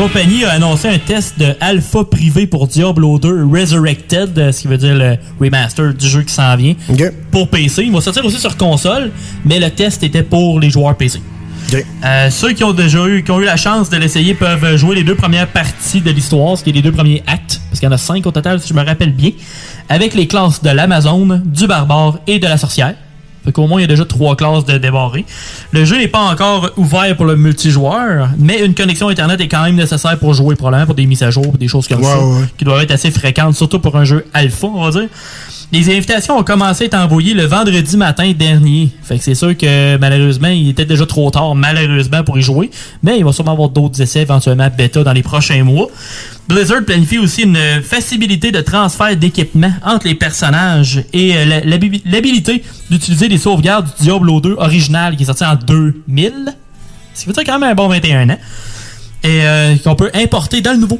[0.00, 4.66] Compagnie a annoncé un test de alpha privé pour Diablo 2 Resurrected, euh, ce qui
[4.66, 6.74] veut dire le remaster du jeu qui s'en vient,
[7.30, 7.82] pour PC.
[7.82, 9.10] Il va sortir aussi sur console,
[9.44, 11.20] mais le test était pour les joueurs PC.
[12.02, 14.94] Euh, ceux qui ont déjà eu, qui ont eu la chance de l'essayer peuvent jouer
[14.94, 17.86] les deux premières parties de l'histoire, ce qui est les deux premiers actes, parce qu'il
[17.86, 19.32] y en a cinq au total, si je me rappelle bien,
[19.90, 22.94] avec les classes de l'Amazone, du barbare et de la sorcière.
[23.44, 25.24] Fait qu'au moins, il y a déjà trois classes de débarrés.
[25.72, 29.62] Le jeu n'est pas encore ouvert pour le multijoueur, mais une connexion Internet est quand
[29.62, 32.18] même nécessaire pour jouer, probablement pour des mises à jour, pour des choses comme ça,
[32.18, 32.44] ouais.
[32.58, 35.08] qui doivent être assez fréquentes, surtout pour un jeu alpha, on va dire.
[35.72, 38.90] Les invitations ont commencé à être envoyées le vendredi matin dernier.
[39.04, 42.70] Fait que c'est sûr que malheureusement, il était déjà trop tard, malheureusement, pour y jouer.
[43.04, 45.86] Mais il va sûrement avoir d'autres essais, éventuellement bêta dans les prochains mois.
[46.50, 51.60] Blizzard planifie aussi une facilité de transfert d'équipement entre les personnages et euh,
[52.04, 56.52] l'habilité d'utiliser les sauvegardes du Diablo 2 original qui est sorti en 2000.
[57.14, 58.38] Ce qui veut quand même un bon 21 ans.
[59.22, 60.98] Et euh, qu'on peut importer dans le nouveau.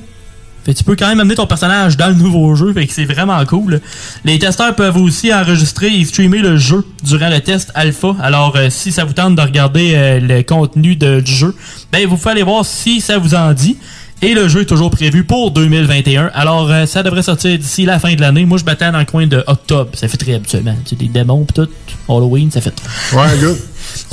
[0.64, 3.06] Fait tu peux quand même amener ton personnage dans le nouveau jeu, fait que c'est
[3.06, 3.81] vraiment cool.
[4.24, 8.14] Les testeurs peuvent aussi enregistrer et streamer le jeu durant le test alpha.
[8.20, 11.56] Alors euh, si ça vous tente de regarder le contenu du jeu,
[11.90, 13.78] ben vous pouvez aller voir si ça vous en dit.
[14.23, 16.31] Et le jeu est toujours prévu pour 2021.
[16.35, 18.45] Alors euh, ça devrait sortir d'ici la fin de l'année.
[18.45, 19.91] Moi je m'attends dans le coin de octobre.
[19.95, 20.75] Ça fait très habituellement.
[20.85, 21.69] Tu sais, des démons pis tout.
[22.07, 22.75] Halloween, ça fait.
[23.15, 23.57] Ouais, good.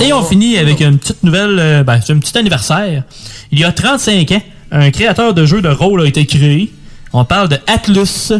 [0.00, 3.04] Et on finit avec une petite nouvelle, euh, ben, c'est un petit anniversaire.
[3.52, 6.72] Il y a 35 ans, un créateur de jeux de rôle a été créé.
[7.12, 8.32] On parle de Atlus.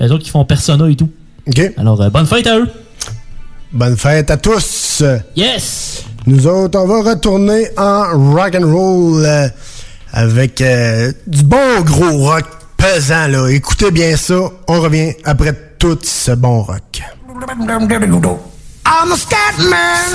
[0.00, 1.10] Les autres qui font Persona et tout.
[1.46, 1.60] OK.
[1.76, 2.68] Alors, euh, bonne fête à eux.
[3.72, 5.02] Bonne fête à tous.
[5.36, 6.04] Yes!
[6.26, 9.24] Nous autres, on va retourner en rock and roll
[10.14, 12.44] avec euh, du bon gros rock
[12.76, 13.48] pesant là.
[13.48, 14.38] Écoutez bien ça.
[14.68, 17.02] On revient après tout ce bon rock.
[18.86, 20.14] I'm a scat man.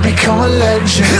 [0.00, 0.06] Presence.
[0.06, 1.17] I become a legend.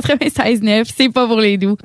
[0.00, 1.76] 96.9, c'est pas pour les doux.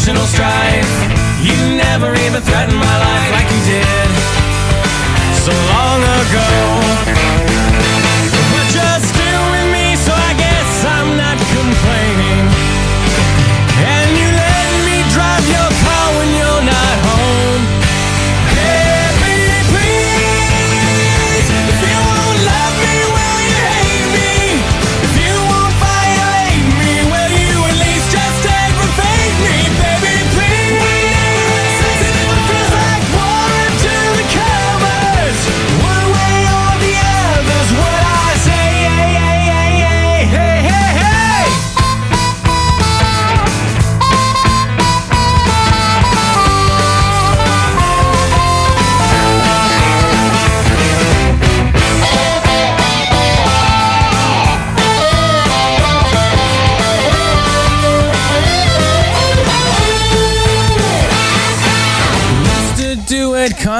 [0.00, 0.90] personal strife.
[1.44, 2.69] You never even threatened.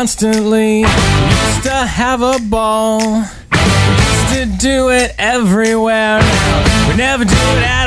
[0.01, 0.81] constantly.
[0.81, 3.01] Used to have a ball.
[3.03, 6.21] Used to do it everywhere.
[6.89, 7.80] We never do it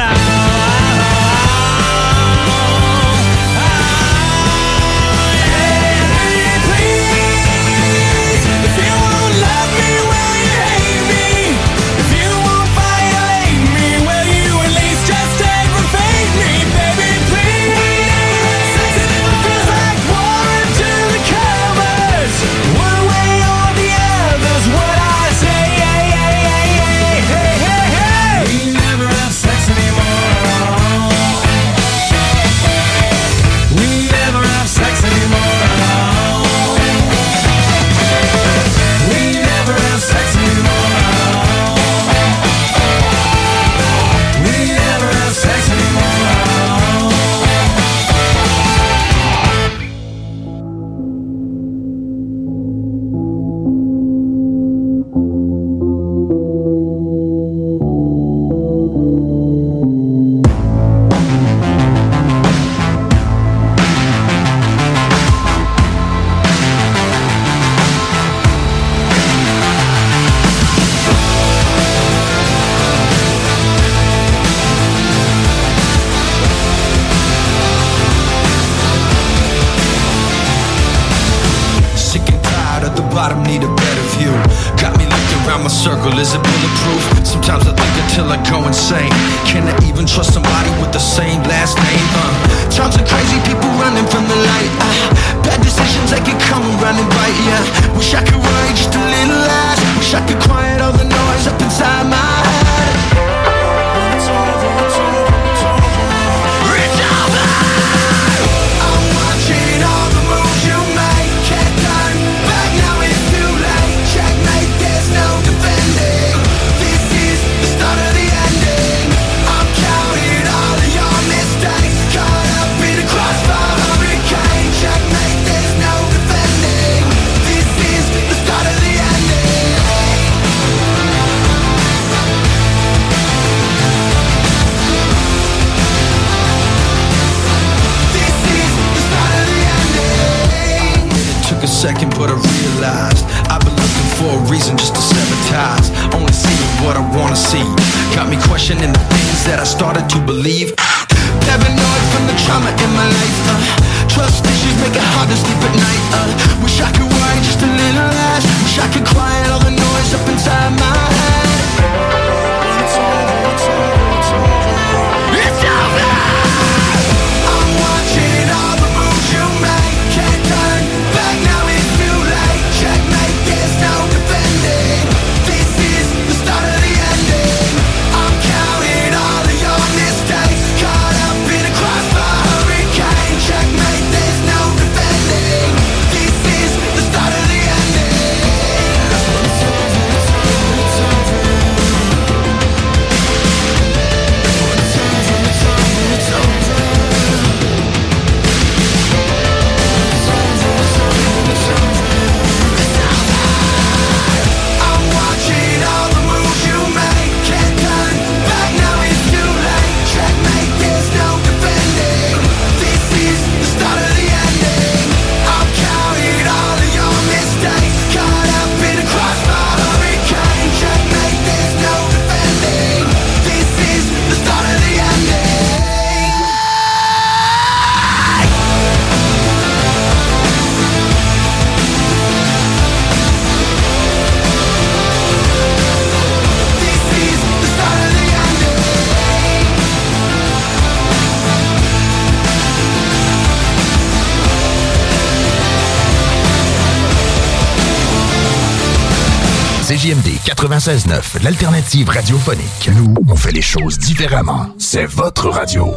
[250.73, 252.89] 96.9, l'alternative radiophonique.
[252.95, 254.69] Nous, on fait les choses différemment.
[254.79, 255.93] C'est votre radio.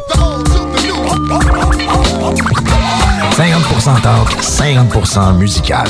[3.31, 5.89] 50% talk, 50% musical.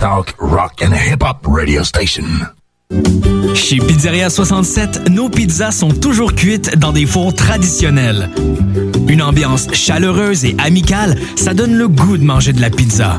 [0.00, 2.24] Talk, rock and hip-hop radio station.
[3.54, 8.28] Chez Pizzeria 67, nos pizzas sont toujours cuites dans des fours traditionnels.
[9.08, 13.18] Une ambiance chaleureuse et amicale, ça donne le goût de manger de la pizza.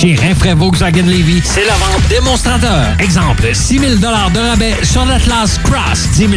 [0.00, 2.94] Chez Rinfraie Volkswagen Levy, c'est la vente démonstrateur.
[3.00, 6.32] Exemple, 6 000 de rabais sur l'Atlas Cross, 10 000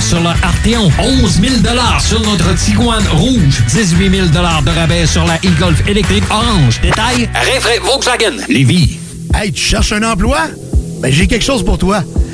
[0.00, 1.54] sur le Arteon, 11 000
[2.00, 6.80] sur notre Tiguan Rouge, 18 000 de rabais sur la e-Golf électrique orange.
[6.80, 8.98] Détail, Rinfraie Volkswagen Levy.
[9.32, 10.48] Hey, tu cherches un emploi?
[11.00, 12.02] Ben, j'ai quelque chose pour toi.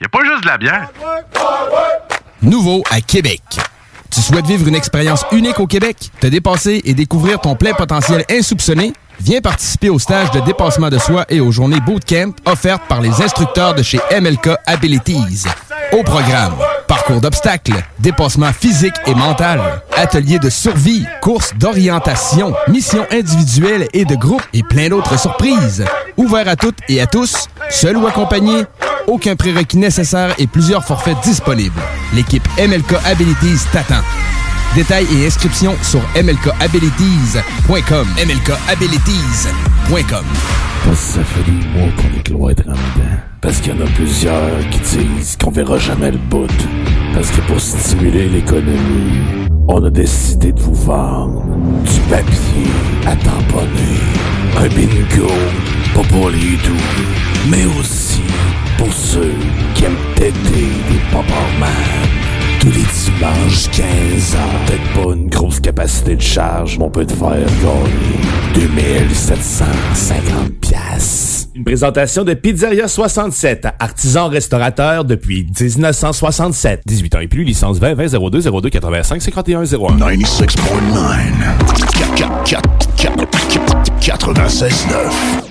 [0.00, 0.88] y a pas juste de la bière.
[2.42, 3.42] Nouveau à Québec.
[4.10, 8.24] Tu souhaites vivre une expérience unique au Québec, te dépasser et découvrir ton plein potentiel
[8.30, 8.92] insoupçonné?
[9.20, 13.22] Viens participer au stage de dépassement de soi et aux journées bootcamp offertes par les
[13.22, 15.44] instructeurs de chez MLK Abilities.
[15.92, 16.54] Au programme,
[16.86, 19.60] parcours d'obstacles, dépassement physique et mental,
[19.96, 25.84] ateliers de survie, courses d'orientation, missions individuelles et de groupe et plein d'autres surprises.
[26.16, 28.64] Ouvert à toutes et à tous, seul ou accompagné,
[29.06, 31.80] aucun prérequis nécessaire et plusieurs forfaits disponibles.
[32.14, 34.02] L'équipe MLK Abilities t'attend.
[34.76, 38.06] Détails et inscriptions sur mlkabilities.com.
[38.18, 40.24] mlkabilities.com.
[40.84, 43.16] Parce que ça fait des mois qu'on est cloître en dedans.
[43.40, 46.46] Parce qu'il y en a plusieurs qui disent qu'on verra jamais le bout.
[47.14, 51.42] Parce que pour stimuler l'économie, on a décidé de vous vendre
[51.82, 52.68] du papier
[53.06, 54.02] à tamponner.
[54.58, 55.32] Un bingo,
[55.94, 56.76] pas pour les doux,
[57.48, 58.20] mais aussi
[58.76, 59.32] pour ceux
[59.74, 61.24] qui aiment péter des pop
[61.58, 61.70] man
[62.66, 64.38] tous les dimanches 15 ans.
[64.66, 68.18] Peut-être pas une grosse capacité de charge, mais on peut te faire gagner
[68.54, 71.48] 2750 piastres.
[71.54, 76.82] Une présentation de Pizzeria 67, artisan restaurateur depuis 1967.
[76.84, 79.64] 18 ans et plus, licence 20 20 02 02 85 51 01.
[79.64, 80.56] 96.9.
[84.00, 85.45] 96.9.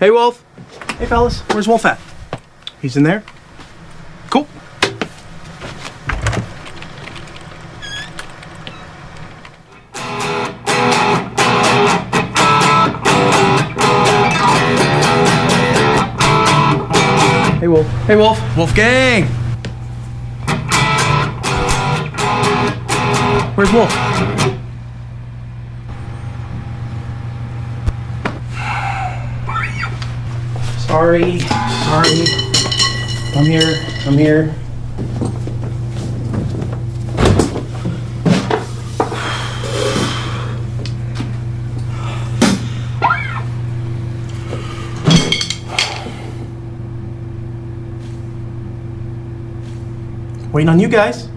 [0.00, 0.44] Hey, Wolf.
[0.98, 1.40] Hey, fellas.
[1.50, 1.98] Where's Wolf at?
[2.80, 3.24] He's in there?
[4.30, 4.46] Cool.
[17.58, 17.86] Hey, Wolf.
[18.06, 18.56] Hey, Wolf.
[18.56, 19.24] Wolf Gang.
[23.56, 24.47] Where's Wolf?
[30.88, 31.38] Sorry.
[33.36, 33.86] I'm here.
[34.06, 34.54] I'm here.
[50.54, 51.28] Waiting on you guys.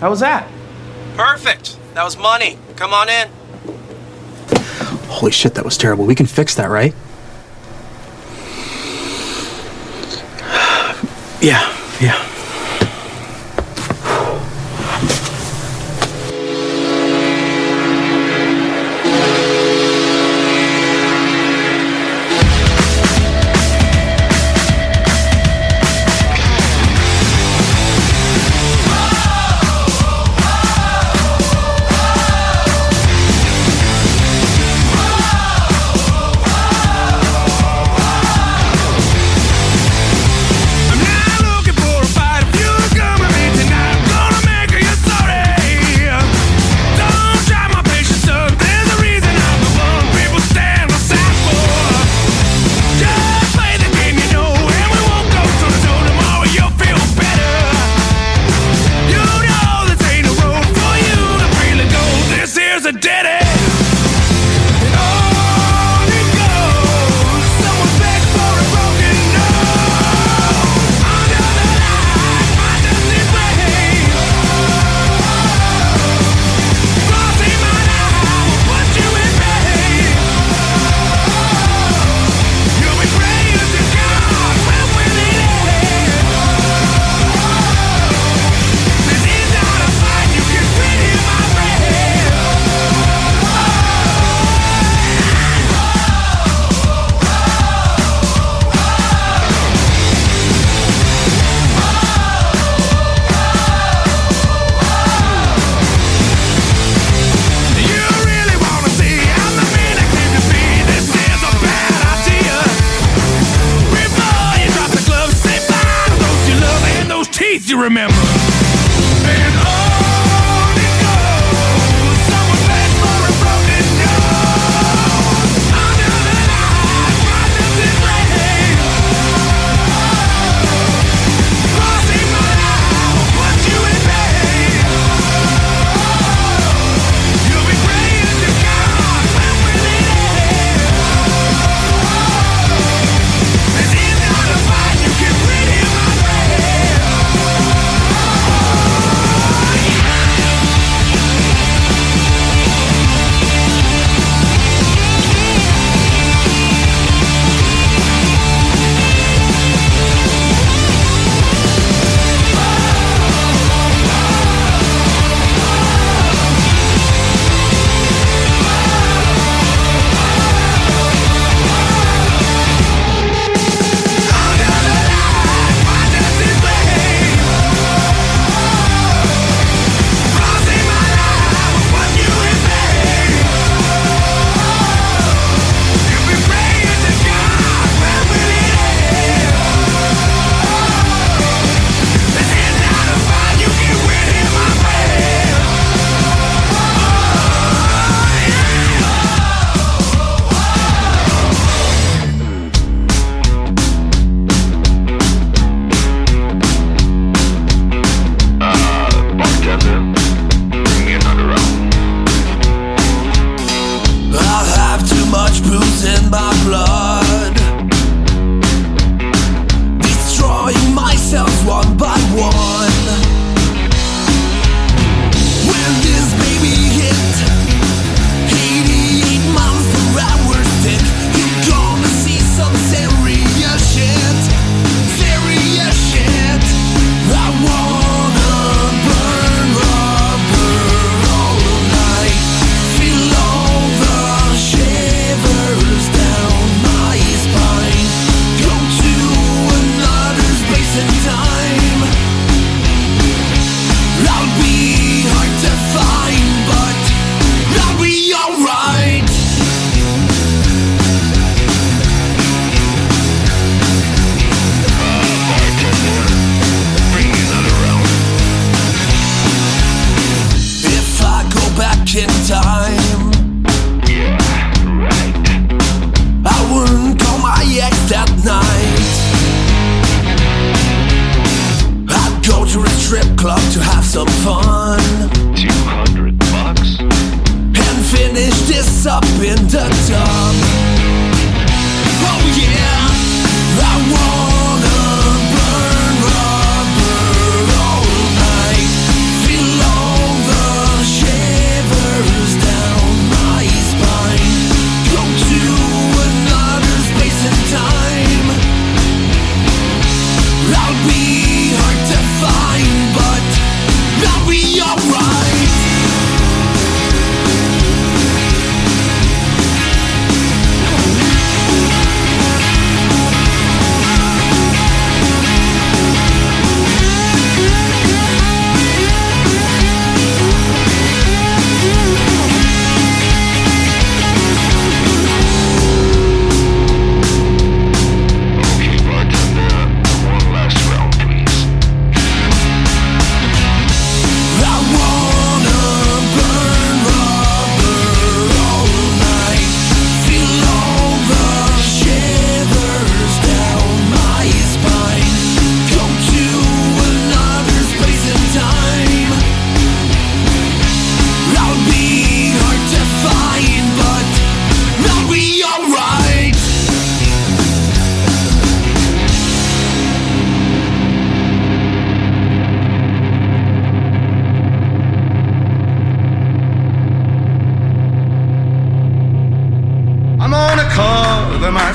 [0.00, 0.48] How was that?
[1.16, 1.76] Perfect.
[1.94, 2.56] That was money.
[2.76, 3.28] Come on in.
[5.08, 6.06] Holy shit, that was terrible.
[6.06, 6.94] We can fix that, right?
[11.42, 12.24] yeah, yeah.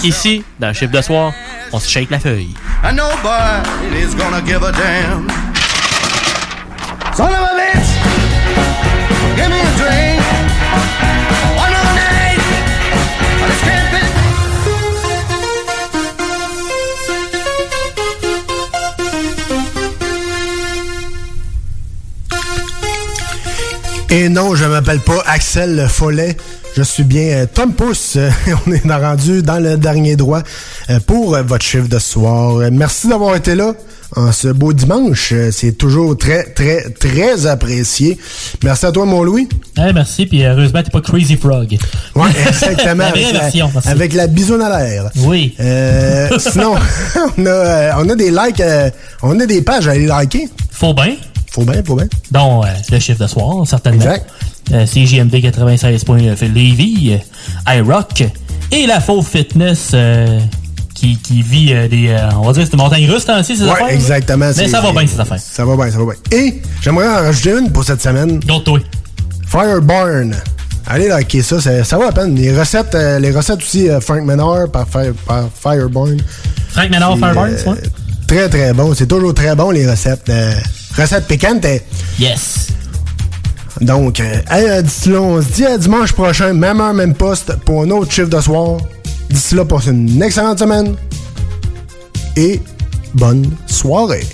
[0.03, 1.31] Ici, dans le chiffre de soir,
[1.71, 2.53] on se shake la feuille.
[2.83, 5.29] And nobody's gonna give a damn.
[7.15, 7.87] Son of a bitch,
[9.37, 10.21] give me a drink.
[11.55, 12.37] One more night,
[13.47, 14.09] let's camp it.
[24.09, 26.35] Et non, je m'appelle pas Axel Follet.
[26.75, 28.17] Je suis bien euh, Tom Pousse.
[28.67, 30.41] On est rendu dans le dernier droit
[30.89, 32.55] euh, pour euh, votre chiffre de ce soir.
[32.71, 33.73] Merci d'avoir été là
[34.15, 35.33] en ce beau dimanche.
[35.51, 38.17] C'est toujours très, très, très apprécié.
[38.63, 39.47] Merci à toi, mon Louis.
[39.77, 41.77] Eh, merci, puis heureusement, t'es pas Crazy Frog.
[42.15, 43.03] Ouais, exactement.
[43.03, 43.69] la vraie avec, version.
[43.73, 43.89] merci.
[43.89, 45.09] avec la bisoune à l'air.
[45.17, 45.55] Oui.
[45.59, 46.75] Euh, sinon,
[47.37, 48.63] on a, on a des likes,
[49.21, 50.49] on a des pages à aller liker.
[50.71, 51.15] Faut bien.
[51.53, 52.07] Faut bien, faut bien.
[52.31, 54.05] dont euh, le chiffre de soir, certainement.
[54.07, 54.17] Euh,
[54.69, 57.19] CJMD 96.9 Lévis,
[57.67, 58.23] euh, iRock
[58.71, 60.39] et la Faux Fitness euh,
[60.95, 62.07] qui, qui vit euh, des.
[62.09, 63.87] euh, on va dire, c'est des montagnes russes, hein, aussi, ces Ouais, affaires.
[63.89, 64.49] exactement.
[64.57, 65.39] Mais ça va bien, ces affaires.
[65.39, 66.37] Ça va bien, ça va bien.
[66.39, 68.39] Et j'aimerais en rajouter une pour cette semaine.
[68.39, 68.79] toi.
[69.47, 70.35] Fireburn.
[70.87, 72.35] Allez liker ça, ça, ça vaut la peine.
[72.35, 76.17] Les recettes, euh, les recettes aussi, euh, Frank Menard par, Fire- par Fireburn.
[76.69, 78.27] Frank Menard, Fireburn, euh, c'est?
[78.27, 78.93] Très, très bon.
[78.93, 80.27] C'est toujours très bon, les recettes.
[80.29, 80.53] euh,
[80.97, 81.63] recettes piquantes.
[81.65, 81.77] euh.
[82.19, 82.67] Yes.
[83.81, 87.55] Donc, euh, euh, d'ici là, on se dit à dimanche prochain, même heure, même poste,
[87.65, 88.77] pour un autre chiffre de soir.
[89.29, 90.95] D'ici là, passez une excellente semaine.
[92.35, 92.61] Et
[93.13, 94.25] bonne soirée.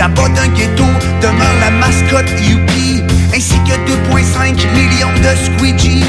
[0.00, 0.86] Là-bas d'un ghetto
[1.20, 3.02] demeure la mascotte Yuppie
[3.34, 3.74] Ainsi que
[4.14, 6.02] 2,5 millions de squeegee.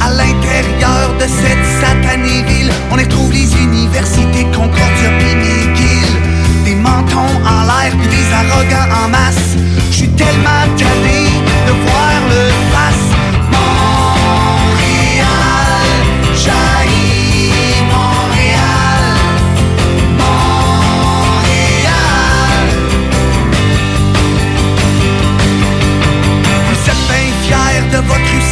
[0.00, 7.36] À l'intérieur de cette satanée ville On y retrouve les universités Concordia puis Des mentons
[7.44, 9.08] en l'air puis des arrogants en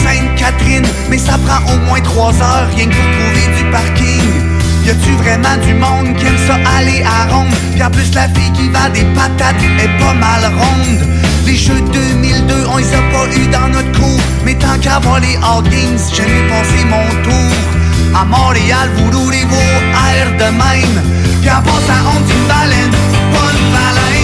[0.02, 4.54] Sainte-Catherine, mais ça prend au moins trois heures rien que pour trouver du parking.
[4.84, 7.54] Y a-tu vraiment du monde qui aime ça aller à ronde?
[7.72, 11.08] Puis en plus la fille qui vend des patates est pas mal ronde.
[11.46, 14.20] Les jeux 2002, on les a pas eu dans notre cours.
[14.44, 17.56] Mais tant qu'à voir les All Games, j'aime passer mon tour.
[18.14, 21.02] À Montréal, vous roulez vos airs de même.
[21.40, 24.23] Puis en passant, on dit baleine, une baleine.